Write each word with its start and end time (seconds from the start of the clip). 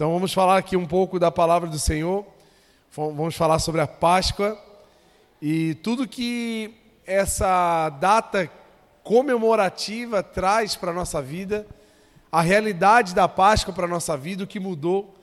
Então 0.00 0.14
vamos 0.14 0.32
falar 0.32 0.56
aqui 0.56 0.78
um 0.78 0.86
pouco 0.86 1.18
da 1.18 1.30
palavra 1.30 1.68
do 1.68 1.78
Senhor. 1.78 2.24
Vamos 2.90 3.36
falar 3.36 3.58
sobre 3.58 3.82
a 3.82 3.86
Páscoa 3.86 4.58
e 5.42 5.74
tudo 5.74 6.08
que 6.08 6.74
essa 7.06 7.90
data 8.00 8.50
comemorativa 9.02 10.22
traz 10.22 10.74
para 10.74 10.90
a 10.90 10.94
nossa 10.94 11.20
vida, 11.20 11.66
a 12.32 12.40
realidade 12.40 13.14
da 13.14 13.28
Páscoa 13.28 13.74
para 13.74 13.84
a 13.84 13.90
nossa 13.90 14.16
vida, 14.16 14.42
o 14.42 14.46
que 14.46 14.58
mudou. 14.58 15.14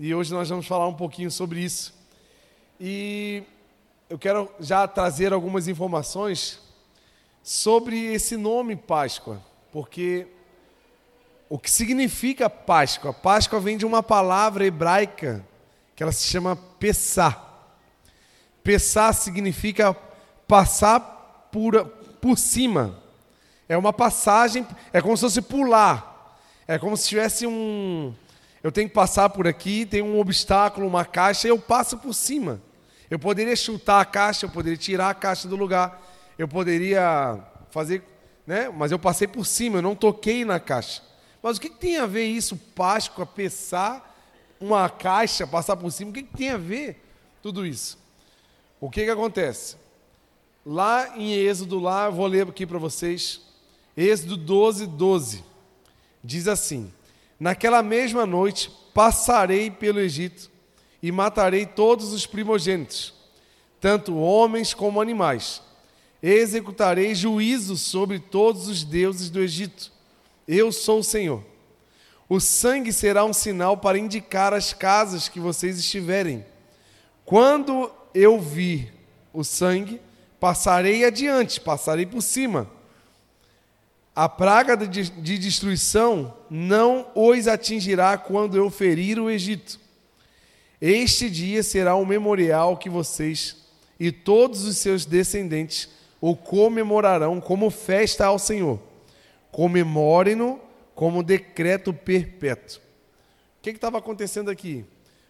E 0.00 0.14
hoje 0.14 0.32
nós 0.32 0.48
vamos 0.48 0.66
falar 0.66 0.88
um 0.88 0.94
pouquinho 0.94 1.30
sobre 1.30 1.60
isso. 1.60 1.94
E 2.80 3.42
eu 4.08 4.18
quero 4.18 4.50
já 4.58 4.88
trazer 4.88 5.34
algumas 5.34 5.68
informações 5.68 6.62
sobre 7.42 8.14
esse 8.14 8.38
nome 8.38 8.74
Páscoa, 8.74 9.42
porque 9.70 10.26
o 11.54 11.58
que 11.58 11.70
significa 11.70 12.50
Páscoa? 12.50 13.12
Páscoa 13.12 13.60
vem 13.60 13.76
de 13.76 13.86
uma 13.86 14.02
palavra 14.02 14.66
hebraica 14.66 15.46
que 15.94 16.02
ela 16.02 16.10
se 16.10 16.26
chama 16.26 16.56
Pessá. 16.56 17.44
Pessá 18.64 19.12
significa 19.12 19.94
passar 20.48 20.98
por, 21.52 21.86
por 22.20 22.36
cima. 22.36 22.98
É 23.68 23.76
uma 23.76 23.92
passagem, 23.92 24.66
é 24.92 25.00
como 25.00 25.16
se 25.16 25.20
fosse 25.20 25.40
pular. 25.40 26.40
É 26.66 26.76
como 26.76 26.96
se 26.96 27.06
tivesse 27.06 27.46
um. 27.46 28.12
Eu 28.60 28.72
tenho 28.72 28.88
que 28.88 28.94
passar 28.96 29.30
por 29.30 29.46
aqui, 29.46 29.86
tem 29.86 30.02
um 30.02 30.18
obstáculo, 30.18 30.88
uma 30.88 31.04
caixa, 31.04 31.46
e 31.46 31.50
eu 31.50 31.58
passo 31.60 31.96
por 31.98 32.14
cima. 32.14 32.60
Eu 33.08 33.16
poderia 33.20 33.54
chutar 33.54 34.00
a 34.00 34.04
caixa, 34.04 34.44
eu 34.44 34.50
poderia 34.50 34.76
tirar 34.76 35.10
a 35.10 35.14
caixa 35.14 35.46
do 35.46 35.54
lugar, 35.54 36.02
eu 36.36 36.48
poderia 36.48 37.38
fazer, 37.70 38.02
né? 38.44 38.68
Mas 38.76 38.90
eu 38.90 38.98
passei 38.98 39.28
por 39.28 39.46
cima, 39.46 39.78
eu 39.78 39.82
não 39.82 39.94
toquei 39.94 40.44
na 40.44 40.58
caixa. 40.58 41.13
Mas 41.44 41.58
o 41.58 41.60
que, 41.60 41.68
tem 41.68 41.98
a 41.98 42.06
ver 42.06 42.24
isso, 42.24 42.56
Páscoa, 42.74 43.26
pensar 43.26 44.18
uma 44.58 44.88
caixa, 44.88 45.46
passar 45.46 45.76
por 45.76 45.92
cima? 45.92 46.10
O 46.10 46.14
que, 46.14 46.22
que 46.22 46.34
tem 46.34 46.48
a 46.48 46.56
ver 46.56 47.04
tudo 47.42 47.66
isso? 47.66 47.98
O 48.80 48.88
que, 48.88 49.04
que 49.04 49.10
acontece? 49.10 49.76
Lá 50.64 51.18
em 51.18 51.34
Êxodo, 51.34 51.78
lá, 51.78 52.06
eu 52.06 52.12
vou 52.12 52.26
ler 52.26 52.48
aqui 52.48 52.64
para 52.64 52.78
vocês, 52.78 53.42
Êxodo 53.94 54.38
12, 54.38 54.86
12, 54.86 55.44
diz 56.24 56.48
assim: 56.48 56.90
Naquela 57.38 57.82
mesma 57.82 58.24
noite 58.24 58.70
passarei 58.94 59.70
pelo 59.70 60.00
Egito 60.00 60.50
e 61.02 61.12
matarei 61.12 61.66
todos 61.66 62.14
os 62.14 62.24
primogênitos, 62.24 63.12
tanto 63.78 64.16
homens 64.16 64.72
como 64.72 64.98
animais. 64.98 65.60
Executarei 66.22 67.14
juízo 67.14 67.76
sobre 67.76 68.18
todos 68.18 68.66
os 68.66 68.82
deuses 68.82 69.28
do 69.28 69.42
Egito 69.42 69.92
eu 70.46 70.70
sou 70.72 71.00
o 71.00 71.04
Senhor. 71.04 71.42
O 72.28 72.40
sangue 72.40 72.92
será 72.92 73.24
um 73.24 73.32
sinal 73.32 73.76
para 73.76 73.98
indicar 73.98 74.54
as 74.54 74.72
casas 74.72 75.28
que 75.28 75.38
vocês 75.38 75.78
estiverem. 75.78 76.44
Quando 77.24 77.90
eu 78.14 78.40
vir 78.40 78.92
o 79.32 79.44
sangue, 79.44 80.00
passarei 80.40 81.04
adiante, 81.04 81.60
passarei 81.60 82.06
por 82.06 82.22
cima. 82.22 82.70
A 84.16 84.28
praga 84.28 84.76
de, 84.76 85.10
de 85.10 85.38
destruição 85.38 86.34
não 86.48 87.08
os 87.14 87.48
atingirá 87.48 88.16
quando 88.16 88.56
eu 88.56 88.70
ferir 88.70 89.18
o 89.18 89.30
Egito. 89.30 89.80
Este 90.80 91.28
dia 91.28 91.62
será 91.62 91.96
um 91.96 92.06
memorial 92.06 92.76
que 92.76 92.88
vocês 92.88 93.56
e 93.98 94.12
todos 94.12 94.64
os 94.64 94.78
seus 94.78 95.04
descendentes 95.04 95.88
o 96.20 96.36
comemorarão 96.36 97.40
como 97.40 97.70
festa 97.70 98.26
ao 98.26 98.38
Senhor 98.38 98.80
comemorem-no 99.54 100.60
como 100.96 101.22
decreto 101.22 101.94
perpétuo. 101.94 102.80
O 103.58 103.62
que 103.62 103.70
estava 103.70 103.98
acontecendo 103.98 104.50
aqui? 104.50 104.84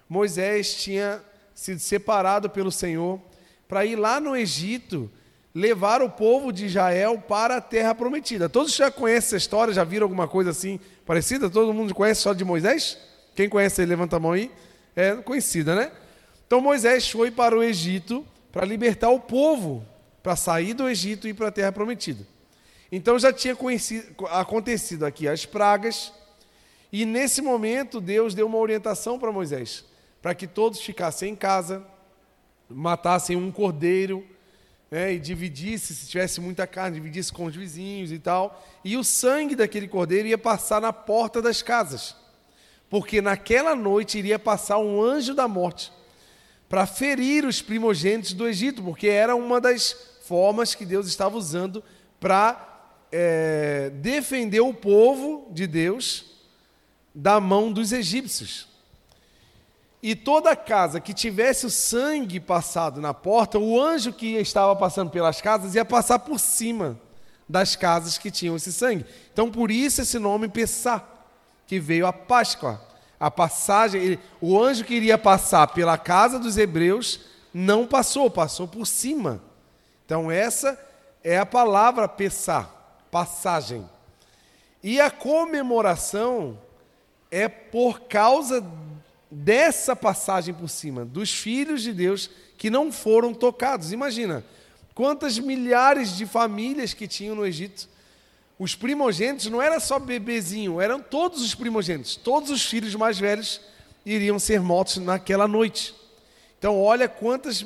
Moisés 0.08 0.76
tinha 0.76 1.22
sido 1.54 1.78
separado 1.78 2.48
pelo 2.48 2.72
Senhor 2.72 3.20
para 3.68 3.84
ir 3.84 3.96
lá 3.96 4.18
no 4.18 4.34
Egito 4.34 5.10
levar 5.54 6.00
o 6.00 6.08
povo 6.08 6.54
de 6.54 6.64
Israel 6.64 7.22
para 7.28 7.58
a 7.58 7.60
terra 7.60 7.94
prometida. 7.94 8.48
Todos 8.48 8.74
já 8.74 8.90
conhecem 8.90 9.26
essa 9.26 9.36
história, 9.36 9.74
já 9.74 9.84
viram 9.84 10.06
alguma 10.06 10.26
coisa 10.26 10.52
assim 10.52 10.80
parecida? 11.04 11.50
Todo 11.50 11.74
mundo 11.74 11.94
conhece 11.94 12.22
só 12.22 12.32
de 12.32 12.46
Moisés? 12.46 12.96
Quem 13.34 13.46
conhece 13.46 13.84
levanta 13.84 14.16
a 14.16 14.20
mão 14.20 14.32
aí. 14.32 14.50
É 14.96 15.14
conhecida, 15.16 15.74
né? 15.74 15.92
Então 16.46 16.62
Moisés 16.62 17.10
foi 17.10 17.30
para 17.30 17.54
o 17.54 17.62
Egito 17.62 18.26
para 18.50 18.64
libertar 18.64 19.10
o 19.10 19.20
povo, 19.20 19.84
para 20.22 20.34
sair 20.34 20.72
do 20.72 20.88
Egito 20.88 21.26
e 21.26 21.30
ir 21.30 21.34
para 21.34 21.48
a 21.48 21.52
terra 21.52 21.72
prometida. 21.72 22.26
Então 22.96 23.18
já 23.18 23.32
tinha 23.32 23.56
acontecido 24.30 25.04
aqui 25.04 25.26
as 25.26 25.44
pragas, 25.44 26.12
e 26.92 27.04
nesse 27.04 27.42
momento 27.42 28.00
Deus 28.00 28.36
deu 28.36 28.46
uma 28.46 28.58
orientação 28.58 29.18
para 29.18 29.32
Moisés, 29.32 29.84
para 30.22 30.32
que 30.32 30.46
todos 30.46 30.80
ficassem 30.80 31.32
em 31.32 31.34
casa, 31.34 31.84
matassem 32.70 33.34
um 33.34 33.50
cordeiro, 33.50 34.24
né, 34.88 35.12
e 35.12 35.18
dividisse, 35.18 35.92
se 35.92 36.06
tivesse 36.06 36.40
muita 36.40 36.68
carne, 36.68 36.94
dividisse 36.94 37.32
com 37.32 37.46
os 37.46 37.56
vizinhos 37.56 38.12
e 38.12 38.18
tal, 38.20 38.64
e 38.84 38.96
o 38.96 39.02
sangue 39.02 39.56
daquele 39.56 39.88
cordeiro 39.88 40.28
ia 40.28 40.38
passar 40.38 40.80
na 40.80 40.92
porta 40.92 41.42
das 41.42 41.62
casas, 41.62 42.14
porque 42.88 43.20
naquela 43.20 43.74
noite 43.74 44.18
iria 44.18 44.38
passar 44.38 44.78
um 44.78 45.02
anjo 45.02 45.34
da 45.34 45.48
morte 45.48 45.92
para 46.68 46.86
ferir 46.86 47.44
os 47.44 47.60
primogênitos 47.60 48.34
do 48.34 48.46
Egito, 48.46 48.84
porque 48.84 49.08
era 49.08 49.34
uma 49.34 49.60
das 49.60 49.96
formas 50.22 50.76
que 50.76 50.86
Deus 50.86 51.08
estava 51.08 51.36
usando 51.36 51.82
para 52.20 52.70
é, 53.16 53.90
defender 53.90 54.58
o 54.58 54.74
povo 54.74 55.46
de 55.52 55.68
Deus 55.68 56.24
da 57.14 57.38
mão 57.38 57.72
dos 57.72 57.92
egípcios. 57.92 58.66
E 60.02 60.16
toda 60.16 60.56
casa 60.56 60.98
que 60.98 61.14
tivesse 61.14 61.64
o 61.64 61.70
sangue 61.70 62.40
passado 62.40 63.00
na 63.00 63.14
porta, 63.14 63.56
o 63.56 63.80
anjo 63.80 64.12
que 64.12 64.34
estava 64.38 64.74
passando 64.74 65.12
pelas 65.12 65.40
casas 65.40 65.76
ia 65.76 65.84
passar 65.84 66.18
por 66.18 66.40
cima 66.40 66.98
das 67.48 67.76
casas 67.76 68.18
que 68.18 68.32
tinham 68.32 68.56
esse 68.56 68.72
sangue. 68.72 69.06
Então, 69.32 69.48
por 69.48 69.70
isso 69.70 70.02
esse 70.02 70.18
nome 70.18 70.48
Pessá, 70.48 71.00
que 71.68 71.78
veio 71.78 72.08
a 72.08 72.12
Páscoa. 72.12 72.82
A 73.20 73.30
passagem, 73.30 74.02
ele, 74.02 74.20
o 74.40 74.60
anjo 74.60 74.84
que 74.84 74.94
iria 74.94 75.16
passar 75.16 75.68
pela 75.68 75.96
casa 75.96 76.36
dos 76.36 76.58
hebreus 76.58 77.20
não 77.54 77.86
passou, 77.86 78.28
passou 78.28 78.66
por 78.66 78.84
cima. 78.88 79.40
Então, 80.04 80.32
essa 80.32 80.76
é 81.22 81.38
a 81.38 81.46
palavra 81.46 82.08
Pessá 82.08 82.74
passagem. 83.14 83.88
E 84.82 85.00
a 85.00 85.08
comemoração 85.08 86.58
é 87.30 87.46
por 87.46 88.00
causa 88.08 88.66
dessa 89.30 89.94
passagem 89.94 90.52
por 90.52 90.68
cima, 90.68 91.04
dos 91.04 91.32
filhos 91.32 91.82
de 91.82 91.92
Deus 91.92 92.28
que 92.58 92.68
não 92.68 92.90
foram 92.90 93.32
tocados. 93.32 93.92
Imagina 93.92 94.44
quantas 94.96 95.38
milhares 95.38 96.16
de 96.16 96.26
famílias 96.26 96.92
que 96.92 97.06
tinham 97.06 97.36
no 97.36 97.46
Egito. 97.46 97.88
Os 98.58 98.74
primogênitos 98.74 99.46
não 99.46 99.62
era 99.62 99.78
só 99.78 100.00
bebezinho, 100.00 100.80
eram 100.80 100.98
todos 100.98 101.40
os 101.40 101.54
primogênitos, 101.54 102.16
todos 102.16 102.50
os 102.50 102.66
filhos 102.66 102.96
mais 102.96 103.16
velhos 103.16 103.60
iriam 104.04 104.40
ser 104.40 104.60
mortos 104.60 104.96
naquela 104.96 105.46
noite. 105.46 105.94
Então, 106.58 106.82
olha 106.82 107.08
quantas, 107.08 107.64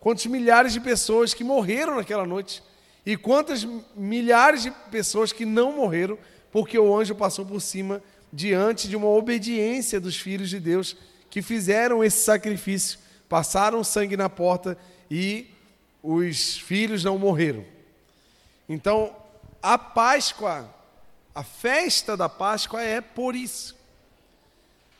quantos 0.00 0.26
milhares 0.26 0.72
de 0.72 0.80
pessoas 0.80 1.32
que 1.32 1.44
morreram 1.44 1.94
naquela 1.94 2.26
noite. 2.26 2.64
E 3.04 3.16
quantas 3.16 3.66
milhares 3.94 4.62
de 4.62 4.70
pessoas 4.90 5.32
que 5.32 5.44
não 5.44 5.72
morreram 5.72 6.18
porque 6.50 6.78
o 6.78 6.96
anjo 6.96 7.14
passou 7.14 7.44
por 7.44 7.60
cima 7.60 8.02
diante 8.32 8.88
de 8.88 8.96
uma 8.96 9.08
obediência 9.08 10.00
dos 10.00 10.16
filhos 10.16 10.50
de 10.50 10.60
Deus 10.60 10.96
que 11.30 11.42
fizeram 11.42 12.02
esse 12.02 12.22
sacrifício, 12.24 12.98
passaram 13.28 13.84
sangue 13.84 14.16
na 14.16 14.28
porta 14.28 14.76
e 15.10 15.46
os 16.02 16.58
filhos 16.58 17.04
não 17.04 17.18
morreram. 17.18 17.64
Então, 18.68 19.14
a 19.62 19.76
Páscoa, 19.78 20.72
a 21.34 21.42
festa 21.42 22.16
da 22.16 22.28
Páscoa 22.28 22.82
é 22.82 23.00
por 23.00 23.34
isso. 23.34 23.76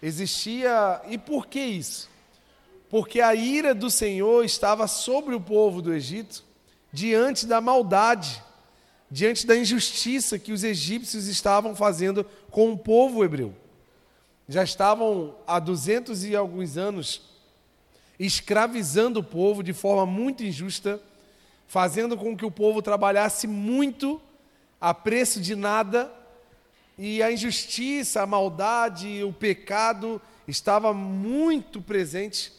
Existia, 0.02 1.00
e 1.08 1.18
por 1.18 1.46
que 1.46 1.60
isso? 1.60 2.08
Porque 2.88 3.20
a 3.20 3.34
ira 3.34 3.74
do 3.74 3.90
Senhor 3.90 4.44
estava 4.44 4.86
sobre 4.86 5.34
o 5.34 5.40
povo 5.40 5.82
do 5.82 5.92
Egito 5.92 6.44
diante 6.92 7.46
da 7.46 7.60
maldade, 7.60 8.42
diante 9.10 9.46
da 9.46 9.56
injustiça 9.56 10.38
que 10.38 10.52
os 10.52 10.64
egípcios 10.64 11.26
estavam 11.26 11.74
fazendo 11.74 12.24
com 12.50 12.72
o 12.72 12.78
povo 12.78 13.24
hebreu. 13.24 13.54
Já 14.48 14.62
estavam 14.62 15.34
há 15.46 15.58
duzentos 15.58 16.24
e 16.24 16.34
alguns 16.34 16.76
anos 16.76 17.22
escravizando 18.18 19.20
o 19.20 19.24
povo 19.24 19.62
de 19.62 19.72
forma 19.72 20.04
muito 20.04 20.42
injusta, 20.42 21.00
fazendo 21.66 22.16
com 22.16 22.36
que 22.36 22.44
o 22.44 22.50
povo 22.50 22.82
trabalhasse 22.82 23.46
muito 23.46 24.20
a 24.80 24.92
preço 24.94 25.40
de 25.40 25.54
nada, 25.54 26.12
e 26.96 27.22
a 27.22 27.30
injustiça, 27.30 28.22
a 28.22 28.26
maldade, 28.26 29.22
o 29.22 29.32
pecado 29.32 30.20
estava 30.48 30.92
muito 30.92 31.80
presente, 31.80 32.52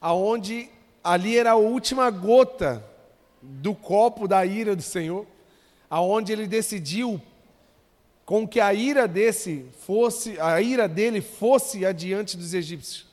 aonde 0.00 0.68
ali 1.02 1.36
era 1.36 1.52
a 1.52 1.56
última 1.56 2.08
gota 2.08 2.84
do 3.40 3.74
copo 3.74 4.28
da 4.28 4.44
ira 4.44 4.76
do 4.76 4.82
Senhor, 4.82 5.26
aonde 5.88 6.32
ele 6.32 6.46
decidiu 6.46 7.20
com 8.24 8.46
que 8.46 8.60
a 8.60 8.72
ira 8.72 9.08
desse 9.08 9.66
fosse, 9.84 10.38
a 10.38 10.60
ira 10.60 10.86
dele 10.86 11.20
fosse 11.20 11.84
adiante 11.84 12.36
dos 12.36 12.54
egípcios. 12.54 13.06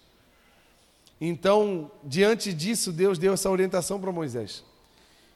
Então, 1.19 1.89
diante 2.03 2.53
disso, 2.53 2.91
Deus 2.91 3.17
deu 3.17 3.33
essa 3.33 3.49
orientação 3.49 3.99
para 3.99 4.11
Moisés. 4.11 4.63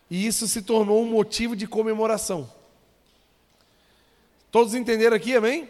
E 0.10 0.28
isso 0.28 0.48
se 0.48 0.62
tornou 0.62 1.02
um 1.02 1.10
motivo 1.10 1.56
de 1.56 1.66
comemoração. 1.66 2.48
Todos 4.52 4.76
entenderam 4.76 5.16
aqui, 5.16 5.36
amém? 5.36 5.70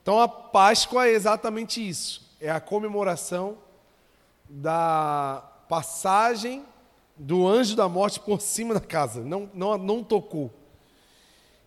Então 0.00 0.20
a 0.20 0.28
Páscoa 0.28 1.08
é 1.08 1.10
exatamente 1.10 1.86
isso. 1.86 2.24
É 2.40 2.48
a 2.48 2.60
comemoração 2.60 3.58
da 4.48 5.42
passagem 5.68 6.64
do 7.16 7.46
anjo 7.46 7.74
da 7.74 7.88
morte 7.88 8.20
por 8.20 8.40
cima 8.40 8.74
da 8.74 8.80
casa. 8.80 9.22
Não, 9.22 9.50
não, 9.54 9.78
não 9.78 10.04
tocou. 10.04 10.52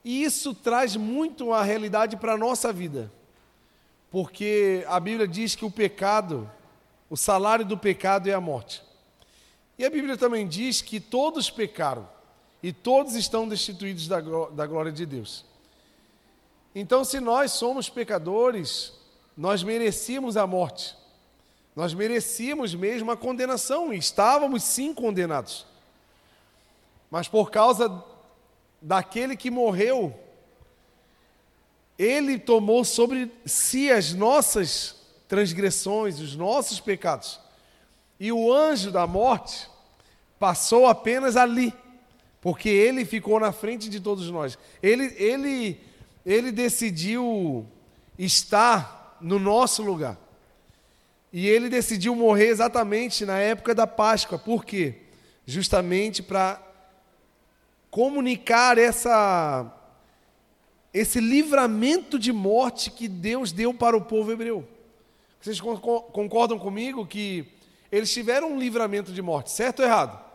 E 0.03 0.23
isso 0.23 0.53
traz 0.53 0.95
muito 0.95 1.53
a 1.53 1.63
realidade 1.63 2.17
para 2.17 2.33
a 2.33 2.37
nossa 2.37 2.71
vida. 2.71 3.11
Porque 4.11 4.83
a 4.87 4.99
Bíblia 4.99 5.27
diz 5.27 5.55
que 5.55 5.65
o 5.65 5.71
pecado, 5.71 6.49
o 7.09 7.17
salário 7.17 7.65
do 7.65 7.77
pecado 7.77 8.29
é 8.29 8.33
a 8.33 8.41
morte. 8.41 8.81
E 9.77 9.85
a 9.85 9.89
Bíblia 9.89 10.17
também 10.17 10.47
diz 10.47 10.81
que 10.81 10.99
todos 10.99 11.49
pecaram 11.49 12.07
e 12.61 12.73
todos 12.73 13.15
estão 13.15 13.47
destituídos 13.47 14.07
da, 14.07 14.19
da 14.19 14.67
glória 14.67 14.91
de 14.91 15.05
Deus. 15.05 15.45
Então, 16.73 17.03
se 17.03 17.19
nós 17.19 17.51
somos 17.51 17.89
pecadores, 17.89 18.93
nós 19.35 19.63
merecíamos 19.63 20.37
a 20.37 20.45
morte. 20.45 20.95
Nós 21.79 21.93
merecíamos 21.93 22.75
mesmo 22.75 23.09
a 23.09 23.15
condenação 23.15 23.93
estávamos 23.93 24.63
sim 24.63 24.93
condenados. 24.93 25.65
Mas 27.09 27.29
por 27.29 27.49
causa 27.49 28.03
daquele 28.81 29.37
que 29.37 29.49
morreu, 29.49 30.13
ele 31.97 32.37
tomou 32.37 32.83
sobre 32.83 33.31
si 33.45 33.89
as 33.89 34.13
nossas 34.13 34.97
transgressões, 35.25 36.19
os 36.19 36.35
nossos 36.35 36.81
pecados. 36.81 37.39
E 38.19 38.29
o 38.29 38.51
anjo 38.51 38.91
da 38.91 39.07
morte 39.07 39.69
passou 40.37 40.85
apenas 40.85 41.37
ali, 41.37 41.73
porque 42.41 42.67
ele 42.67 43.05
ficou 43.05 43.39
na 43.39 43.53
frente 43.53 43.87
de 43.87 44.01
todos 44.01 44.29
nós. 44.29 44.57
Ele, 44.83 45.15
ele 45.15 45.79
ele 46.25 46.51
decidiu 46.51 47.65
estar 48.17 49.17
no 49.21 49.39
nosso 49.39 49.81
lugar. 49.81 50.17
E 51.31 51.47
ele 51.47 51.69
decidiu 51.69 52.15
morrer 52.15 52.47
exatamente 52.47 53.25
na 53.25 53.39
época 53.39 53.75
da 53.75 53.85
Páscoa. 53.85 54.39
Por 54.39 54.65
quê? 54.65 54.95
Justamente 55.45 56.23
para 56.23 56.61
comunicar 57.89 58.77
essa 58.77 59.75
esse 60.91 61.19
livramento 61.19 62.17
de 62.17 62.31
morte 62.31 62.89
que 62.89 63.07
Deus 63.07 63.51
deu 63.51 63.71
para 63.73 63.95
o 63.95 64.01
povo 64.01 64.31
hebreu. 64.31 64.67
Vocês 65.39 65.61
concordam 65.61 66.57
comigo 66.57 67.05
que 67.05 67.45
eles 67.91 68.11
tiveram 68.11 68.53
um 68.53 68.59
livramento 68.59 69.11
de 69.11 69.21
morte, 69.21 69.51
certo 69.51 69.81
ou 69.81 69.85
errado? 69.85 70.29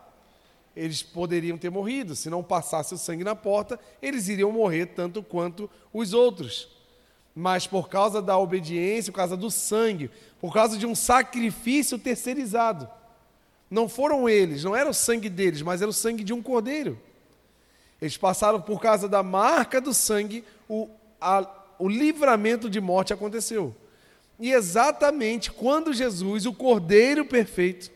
eles 0.77 1.03
poderiam 1.03 1.57
ter 1.57 1.71
morrido. 1.71 2.17
Se 2.17 2.29
não 2.29 2.43
passasse 2.43 2.95
o 2.95 2.99
sangue 2.99 3.25
na 3.25 3.37
porta, 3.37 3.79
eles 4.03 4.29
iriam 4.29 4.51
morrer 4.51 4.87
tanto 4.87 5.23
quanto 5.23 5.71
os 5.93 6.13
outros. 6.13 6.69
Mas 7.35 7.67
por 7.67 7.89
causa 7.89 8.23
da 8.23 8.39
obediência, 8.39 9.13
por 9.13 9.17
causa 9.19 9.37
do 9.37 9.51
sangue, 9.51 10.11
por 10.41 10.53
causa 10.53 10.77
de 10.77 10.87
um 10.87 10.95
sacrifício 10.95 11.99
terceirizado. 11.99 12.89
Não 13.71 13.89
foram 13.89 14.29
eles, 14.29 14.63
não 14.63 14.77
era 14.77 14.89
o 14.89 14.95
sangue 14.95 15.29
deles, 15.29 15.63
mas 15.63 15.83
era 15.83 15.91
o 15.91 15.95
sangue 15.95 16.23
de 16.23 16.33
um 16.33 16.43
cordeiro. 16.43 16.99
Eles 18.01 18.17
passaram 18.17 18.61
por 18.61 18.81
causa 18.81 19.09
da 19.09 19.23
marca 19.23 19.81
do 19.81 19.95
sangue, 19.95 20.45
o, 20.69 20.89
a, 21.21 21.49
o 21.79 21.89
livramento 21.89 22.69
de 22.69 22.81
morte 22.81 23.13
aconteceu. 23.13 23.75
E 24.39 24.53
exatamente 24.53 25.51
quando 25.51 25.93
Jesus, 25.93 26.45
o 26.47 26.53
cordeiro 26.53 27.25
perfeito, 27.25 27.91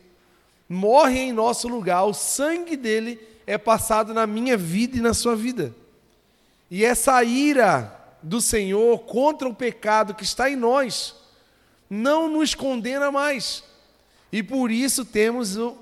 morre 0.67 1.19
em 1.19 1.33
nosso 1.33 1.67
lugar, 1.67 2.03
o 2.03 2.13
sangue 2.13 2.75
dele 2.75 3.19
é 3.45 3.57
passado 3.57 4.13
na 4.13 4.25
minha 4.27 4.55
vida 4.57 4.97
e 4.97 5.01
na 5.01 5.13
sua 5.13 5.35
vida. 5.35 5.73
E 6.71 6.85
essa 6.85 7.23
ira 7.23 7.98
do 8.21 8.41
Senhor 8.41 8.99
contra 8.99 9.47
o 9.47 9.53
pecado 9.53 10.13
que 10.13 10.23
está 10.23 10.49
em 10.49 10.55
nós 10.55 11.15
não 11.89 12.29
nos 12.29 12.53
condena 12.53 13.11
mais. 13.11 13.63
E 14.31 14.43
por 14.43 14.69
isso 14.69 15.03
temos 15.03 15.57
o, 15.57 15.77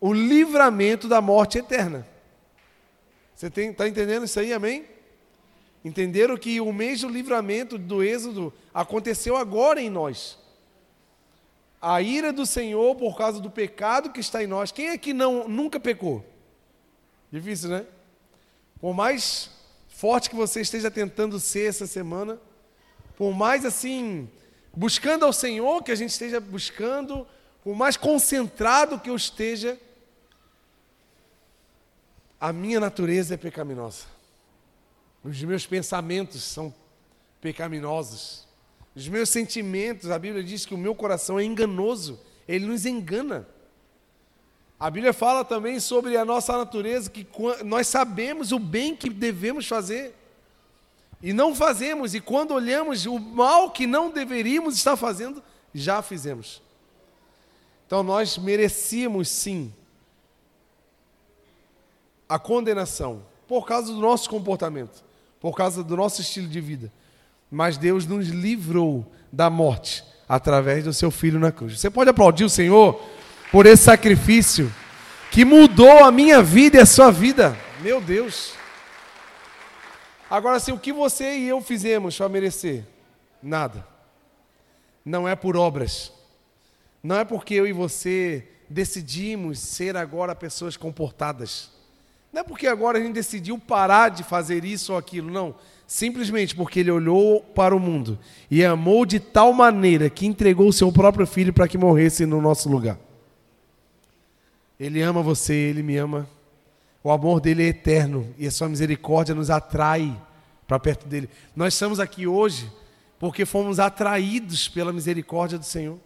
o 0.00 0.12
livramento 0.12 1.08
da 1.08 1.20
morte 1.20 1.58
eterna. 1.58 2.06
Você 3.34 3.46
está 3.46 3.88
entendendo 3.88 4.24
isso 4.24 4.38
aí, 4.38 4.52
amém? 4.52 4.84
Entenderam 5.84 6.36
que 6.36 6.60
o 6.60 6.72
mesmo 6.72 7.10
livramento 7.10 7.78
do 7.78 8.02
Êxodo 8.02 8.52
aconteceu 8.72 9.36
agora 9.36 9.80
em 9.80 9.88
nós 9.88 10.38
a 11.80 12.02
ira 12.02 12.32
do 12.32 12.44
Senhor 12.44 12.94
por 12.96 13.16
causa 13.16 13.40
do 13.40 13.50
pecado 13.50 14.10
que 14.10 14.20
está 14.20 14.42
em 14.42 14.46
nós. 14.46 14.70
Quem 14.70 14.88
é 14.88 14.98
que 14.98 15.14
não 15.14 15.48
nunca 15.48 15.80
pecou? 15.80 16.22
Difícil, 17.32 17.70
né? 17.70 17.86
Por 18.78 18.92
mais 18.92 19.50
forte 20.00 20.30
que 20.30 20.34
você 20.34 20.62
esteja 20.62 20.90
tentando 20.90 21.38
ser 21.38 21.68
essa 21.68 21.86
semana, 21.86 22.40
por 23.18 23.34
mais 23.34 23.66
assim 23.66 24.30
buscando 24.74 25.26
ao 25.26 25.32
Senhor 25.32 25.82
que 25.82 25.92
a 25.92 25.94
gente 25.94 26.08
esteja 26.08 26.40
buscando, 26.40 27.26
por 27.62 27.76
mais 27.76 27.98
concentrado 27.98 28.98
que 28.98 29.10
eu 29.10 29.14
esteja, 29.14 29.78
a 32.40 32.50
minha 32.50 32.80
natureza 32.80 33.34
é 33.34 33.36
pecaminosa. 33.36 34.06
Os 35.22 35.42
meus 35.42 35.66
pensamentos 35.66 36.44
são 36.44 36.74
pecaminosos. 37.38 38.48
Os 38.96 39.06
meus 39.06 39.28
sentimentos, 39.28 40.10
a 40.10 40.18
Bíblia 40.18 40.42
diz 40.42 40.64
que 40.64 40.72
o 40.72 40.78
meu 40.78 40.94
coração 40.94 41.38
é 41.38 41.44
enganoso, 41.44 42.18
ele 42.48 42.64
nos 42.64 42.86
engana. 42.86 43.46
A 44.80 44.90
Bíblia 44.90 45.12
fala 45.12 45.44
também 45.44 45.78
sobre 45.78 46.16
a 46.16 46.24
nossa 46.24 46.56
natureza, 46.56 47.08
que 47.08 47.26
nós 47.64 47.86
sabemos 47.86 48.50
o 48.50 48.58
bem 48.58 48.96
que 48.96 49.08
devemos 49.10 49.68
fazer 49.68 50.16
e 51.22 51.34
não 51.34 51.54
fazemos, 51.54 52.14
e 52.14 52.20
quando 52.20 52.54
olhamos 52.54 53.04
o 53.04 53.18
mal 53.18 53.70
que 53.70 53.86
não 53.86 54.10
deveríamos 54.10 54.74
estar 54.74 54.96
fazendo, 54.96 55.42
já 55.74 56.00
fizemos. 56.00 56.62
Então 57.86 58.02
nós 58.02 58.38
merecíamos 58.38 59.28
sim 59.28 59.70
a 62.26 62.38
condenação 62.38 63.22
por 63.46 63.66
causa 63.66 63.92
do 63.92 64.00
nosso 64.00 64.30
comportamento, 64.30 65.04
por 65.38 65.54
causa 65.54 65.84
do 65.84 65.94
nosso 65.94 66.22
estilo 66.22 66.48
de 66.48 66.60
vida 66.60 66.90
mas 67.50 67.76
Deus 67.76 68.06
nos 68.06 68.28
livrou 68.28 69.04
da 69.32 69.50
morte 69.50 70.04
através 70.28 70.84
do 70.84 70.92
seu 70.92 71.10
filho 71.10 71.40
na 71.40 71.50
cruz. 71.50 71.80
Você 71.80 71.90
pode 71.90 72.08
aplaudir 72.08 72.44
o 72.44 72.50
Senhor 72.50 73.02
por 73.50 73.66
esse 73.66 73.84
sacrifício 73.84 74.72
que 75.30 75.44
mudou 75.44 76.04
a 76.04 76.10
minha 76.10 76.42
vida 76.42 76.78
e 76.78 76.80
a 76.80 76.86
sua 76.86 77.10
vida. 77.10 77.56
Meu 77.80 78.00
Deus. 78.00 78.54
Agora, 80.28 80.56
assim, 80.56 80.72
o 80.72 80.78
que 80.78 80.92
você 80.92 81.38
e 81.38 81.48
eu 81.48 81.60
fizemos 81.60 82.16
para 82.16 82.28
merecer? 82.28 82.84
Nada. 83.42 83.86
Não 85.04 85.26
é 85.26 85.34
por 85.34 85.56
obras. 85.56 86.12
Não 87.02 87.16
é 87.16 87.24
porque 87.24 87.54
eu 87.54 87.66
e 87.66 87.72
você 87.72 88.46
decidimos 88.68 89.58
ser 89.58 89.96
agora 89.96 90.34
pessoas 90.34 90.76
comportadas. 90.76 91.70
Não 92.32 92.42
é 92.42 92.44
porque 92.44 92.66
agora 92.66 92.98
a 92.98 93.00
gente 93.00 93.14
decidiu 93.14 93.58
parar 93.58 94.10
de 94.10 94.22
fazer 94.22 94.64
isso 94.64 94.92
ou 94.92 94.98
aquilo, 94.98 95.30
não 95.30 95.54
simplesmente 95.90 96.54
porque 96.54 96.78
ele 96.78 96.90
olhou 96.92 97.40
para 97.40 97.74
o 97.74 97.80
mundo 97.80 98.16
e 98.48 98.64
amou 98.64 99.04
de 99.04 99.18
tal 99.18 99.52
maneira 99.52 100.08
que 100.08 100.24
entregou 100.24 100.68
o 100.68 100.72
seu 100.72 100.92
próprio 100.92 101.26
filho 101.26 101.52
para 101.52 101.66
que 101.66 101.76
morresse 101.76 102.24
no 102.24 102.40
nosso 102.40 102.68
lugar. 102.68 102.96
Ele 104.80 105.02
ama 105.02 105.22
você, 105.22 105.52
ele 105.52 105.82
me 105.82 105.98
ama. 105.98 106.26
O 107.04 107.10
amor 107.10 107.38
dele 107.38 107.64
é 107.64 107.66
eterno 107.66 108.34
e 108.38 108.46
a 108.46 108.50
sua 108.50 108.66
misericórdia 108.66 109.34
nos 109.34 109.50
atrai 109.50 110.18
para 110.66 110.78
perto 110.78 111.06
dele. 111.06 111.28
Nós 111.54 111.74
estamos 111.74 112.00
aqui 112.00 112.26
hoje 112.26 112.72
porque 113.18 113.44
fomos 113.44 113.78
atraídos 113.78 114.68
pela 114.68 114.90
misericórdia 114.90 115.58
do 115.58 115.64
Senhor. 115.66 115.98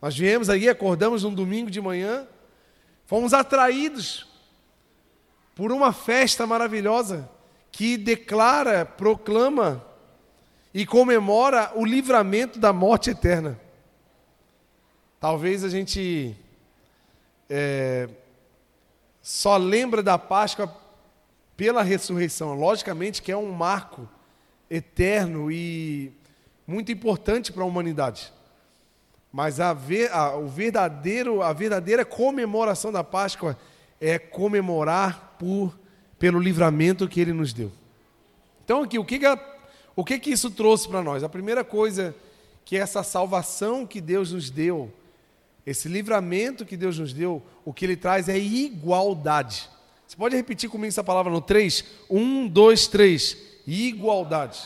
Nós 0.00 0.16
viemos 0.16 0.48
aí, 0.48 0.70
acordamos 0.70 1.22
num 1.22 1.34
domingo 1.34 1.70
de 1.70 1.78
manhã, 1.78 2.26
fomos 3.04 3.34
atraídos 3.34 4.26
por 5.54 5.70
uma 5.70 5.92
festa 5.92 6.46
maravilhosa 6.46 7.28
que 7.70 7.98
declara, 7.98 8.86
proclama 8.86 9.84
e 10.72 10.86
comemora 10.86 11.72
o 11.74 11.84
livramento 11.84 12.58
da 12.58 12.72
morte 12.72 13.10
eterna. 13.10 13.60
Talvez 15.20 15.62
a 15.62 15.68
gente 15.68 16.34
é, 17.48 18.08
só 19.22 19.56
lembra 19.56 20.02
da 20.02 20.18
Páscoa 20.18 20.74
pela 21.56 21.82
ressurreição. 21.82 22.54
Logicamente 22.54 23.22
que 23.22 23.32
é 23.32 23.36
um 23.36 23.50
marco 23.50 24.08
eterno 24.70 25.50
e 25.50 26.12
muito 26.66 26.90
importante 26.92 27.52
para 27.52 27.62
a 27.62 27.66
humanidade. 27.66 28.32
Mas 29.32 29.60
a, 29.60 29.72
ver, 29.72 30.12
a, 30.12 30.36
o 30.36 30.48
verdadeiro, 30.48 31.42
a 31.42 31.52
verdadeira 31.52 32.04
comemoração 32.04 32.90
da 32.90 33.04
Páscoa 33.04 33.56
é 34.00 34.18
comemorar 34.18 35.36
por 35.38 35.76
pelo 36.18 36.40
livramento 36.40 37.06
que 37.08 37.20
ele 37.20 37.32
nos 37.32 37.52
deu. 37.52 37.70
Então, 38.64 38.82
aqui, 38.82 38.98
o 38.98 39.04
que, 39.04 39.18
que, 39.18 39.26
a, 39.26 39.38
o 39.94 40.04
que, 40.04 40.18
que 40.18 40.30
isso 40.30 40.50
trouxe 40.50 40.88
para 40.88 41.02
nós? 41.02 41.22
A 41.22 41.28
primeira 41.28 41.62
coisa 41.62 42.14
que 42.64 42.76
essa 42.76 43.02
salvação 43.02 43.86
que 43.86 44.00
Deus 44.00 44.32
nos 44.32 44.50
deu, 44.50 44.92
esse 45.66 45.88
livramento 45.88 46.64
que 46.64 46.76
Deus 46.76 46.98
nos 46.98 47.12
deu, 47.12 47.42
o 47.64 47.72
que 47.72 47.84
ele 47.84 47.96
traz 47.96 48.28
é 48.28 48.38
igualdade. 48.38 49.68
Você 50.06 50.16
pode 50.16 50.36
repetir 50.36 50.70
comigo 50.70 50.86
essa 50.86 51.02
palavra 51.02 51.32
no 51.32 51.40
3? 51.40 51.84
1, 52.08 52.46
2, 52.46 52.86
3. 52.86 53.36
Igualdade. 53.66 54.60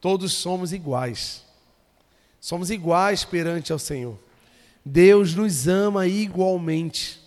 Todos 0.00 0.32
somos 0.32 0.72
iguais. 0.72 1.44
Somos 2.40 2.70
iguais 2.70 3.22
perante 3.22 3.70
ao 3.70 3.78
Senhor. 3.78 4.18
Deus 4.82 5.34
nos 5.34 5.68
ama 5.68 6.06
igualmente. 6.06 7.20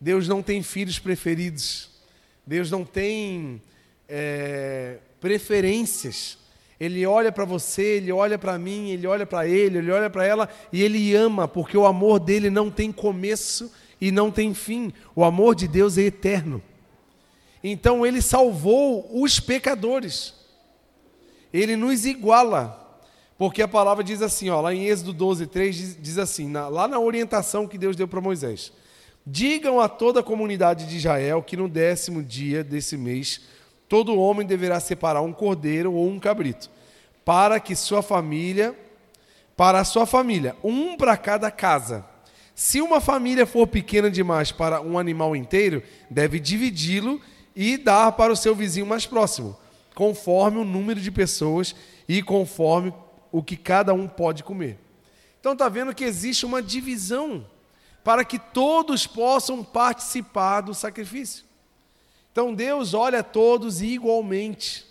Deus 0.00 0.26
não 0.26 0.42
tem 0.42 0.64
filhos 0.64 0.98
preferidos. 0.98 1.90
Deus 2.44 2.72
não 2.72 2.84
tem 2.84 3.62
é, 4.08 4.98
preferências. 5.20 6.38
Ele 6.80 7.04
olha 7.04 7.32
para 7.32 7.44
você, 7.44 7.96
ele 7.96 8.12
olha 8.12 8.38
para 8.38 8.58
mim, 8.58 8.90
ele 8.90 9.06
olha 9.06 9.26
para 9.26 9.46
ele, 9.46 9.78
ele 9.78 9.90
olha 9.90 10.08
para 10.08 10.24
ela 10.24 10.48
e 10.72 10.82
ele 10.82 11.14
ama, 11.14 11.48
porque 11.48 11.76
o 11.76 11.86
amor 11.86 12.20
dele 12.20 12.50
não 12.50 12.70
tem 12.70 12.92
começo 12.92 13.72
e 14.00 14.12
não 14.12 14.30
tem 14.30 14.54
fim. 14.54 14.92
O 15.14 15.24
amor 15.24 15.54
de 15.54 15.66
Deus 15.66 15.98
é 15.98 16.02
eterno. 16.02 16.62
Então 17.62 18.06
ele 18.06 18.22
salvou 18.22 19.08
os 19.20 19.40
pecadores. 19.40 20.34
Ele 21.52 21.74
nos 21.74 22.06
iguala. 22.06 22.86
Porque 23.36 23.62
a 23.62 23.68
palavra 23.68 24.02
diz 24.02 24.20
assim, 24.20 24.50
ó, 24.50 24.60
lá 24.60 24.74
em 24.74 24.86
Êxodo 24.86 25.12
12, 25.12 25.46
3, 25.46 25.76
diz, 25.76 25.98
diz 26.00 26.18
assim, 26.18 26.48
na, 26.48 26.68
lá 26.68 26.88
na 26.88 26.98
orientação 26.98 27.68
que 27.68 27.78
Deus 27.78 27.94
deu 27.94 28.08
para 28.08 28.20
Moisés: 28.20 28.72
Digam 29.24 29.80
a 29.80 29.88
toda 29.88 30.20
a 30.20 30.24
comunidade 30.24 30.86
de 30.86 30.96
Israel 30.96 31.42
que 31.42 31.56
no 31.56 31.68
décimo 31.68 32.22
dia 32.22 32.64
desse 32.64 32.96
mês, 32.96 33.42
todo 33.88 34.18
homem 34.18 34.46
deverá 34.46 34.78
separar 34.80 35.22
um 35.22 35.32
cordeiro 35.32 35.92
ou 35.92 36.08
um 36.08 36.20
cabrito, 36.20 36.70
para 37.24 37.58
que 37.58 37.74
sua 37.74 38.02
família, 38.02 38.78
para 39.56 39.80
a 39.80 39.84
sua 39.84 40.06
família, 40.06 40.54
um 40.62 40.96
para 40.96 41.16
cada 41.16 41.50
casa. 41.50 42.04
Se 42.54 42.80
uma 42.80 43.00
família 43.00 43.46
for 43.46 43.66
pequena 43.66 44.10
demais 44.10 44.52
para 44.52 44.80
um 44.80 44.98
animal 44.98 45.34
inteiro, 45.34 45.82
deve 46.10 46.38
dividi-lo 46.38 47.20
e 47.54 47.76
dar 47.76 48.12
para 48.12 48.32
o 48.32 48.36
seu 48.36 48.54
vizinho 48.54 48.86
mais 48.86 49.06
próximo, 49.06 49.56
conforme 49.94 50.58
o 50.58 50.64
número 50.64 51.00
de 51.00 51.10
pessoas 51.10 51.74
e 52.08 52.22
conforme 52.22 52.92
o 53.32 53.42
que 53.42 53.56
cada 53.56 53.94
um 53.94 54.06
pode 54.06 54.42
comer. 54.42 54.78
Então 55.40 55.52
está 55.52 55.68
vendo 55.68 55.94
que 55.94 56.04
existe 56.04 56.44
uma 56.44 56.62
divisão 56.62 57.46
para 58.04 58.24
que 58.24 58.38
todos 58.38 59.06
possam 59.06 59.62
participar 59.62 60.62
do 60.62 60.74
sacrifício. 60.74 61.47
Então 62.38 62.54
Deus 62.54 62.94
olha 62.94 63.18
a 63.18 63.22
todos 63.24 63.82
igualmente. 63.82 64.86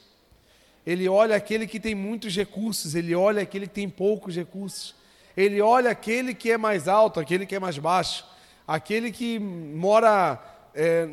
Ele 0.86 1.08
olha 1.08 1.34
aquele 1.34 1.66
que 1.66 1.80
tem 1.80 1.96
muitos 1.96 2.36
recursos, 2.36 2.94
ele 2.94 3.16
olha 3.16 3.42
aquele 3.42 3.68
que 3.68 3.74
tem 3.74 3.88
poucos 3.88 4.36
recursos. 4.36 4.94
Ele 5.36 5.62
olha 5.62 5.90
aquele 5.90 6.34
que 6.34 6.52
é 6.52 6.58
mais 6.58 6.90
alto, 6.90 7.22
aquele 7.22 7.46
que 7.46 7.56
é 7.56 7.60
mais 7.60 7.78
baixo, 7.78 8.26
aquele 8.68 9.14
que 9.14 9.40
mora 9.40 10.38
é, 10.76 11.08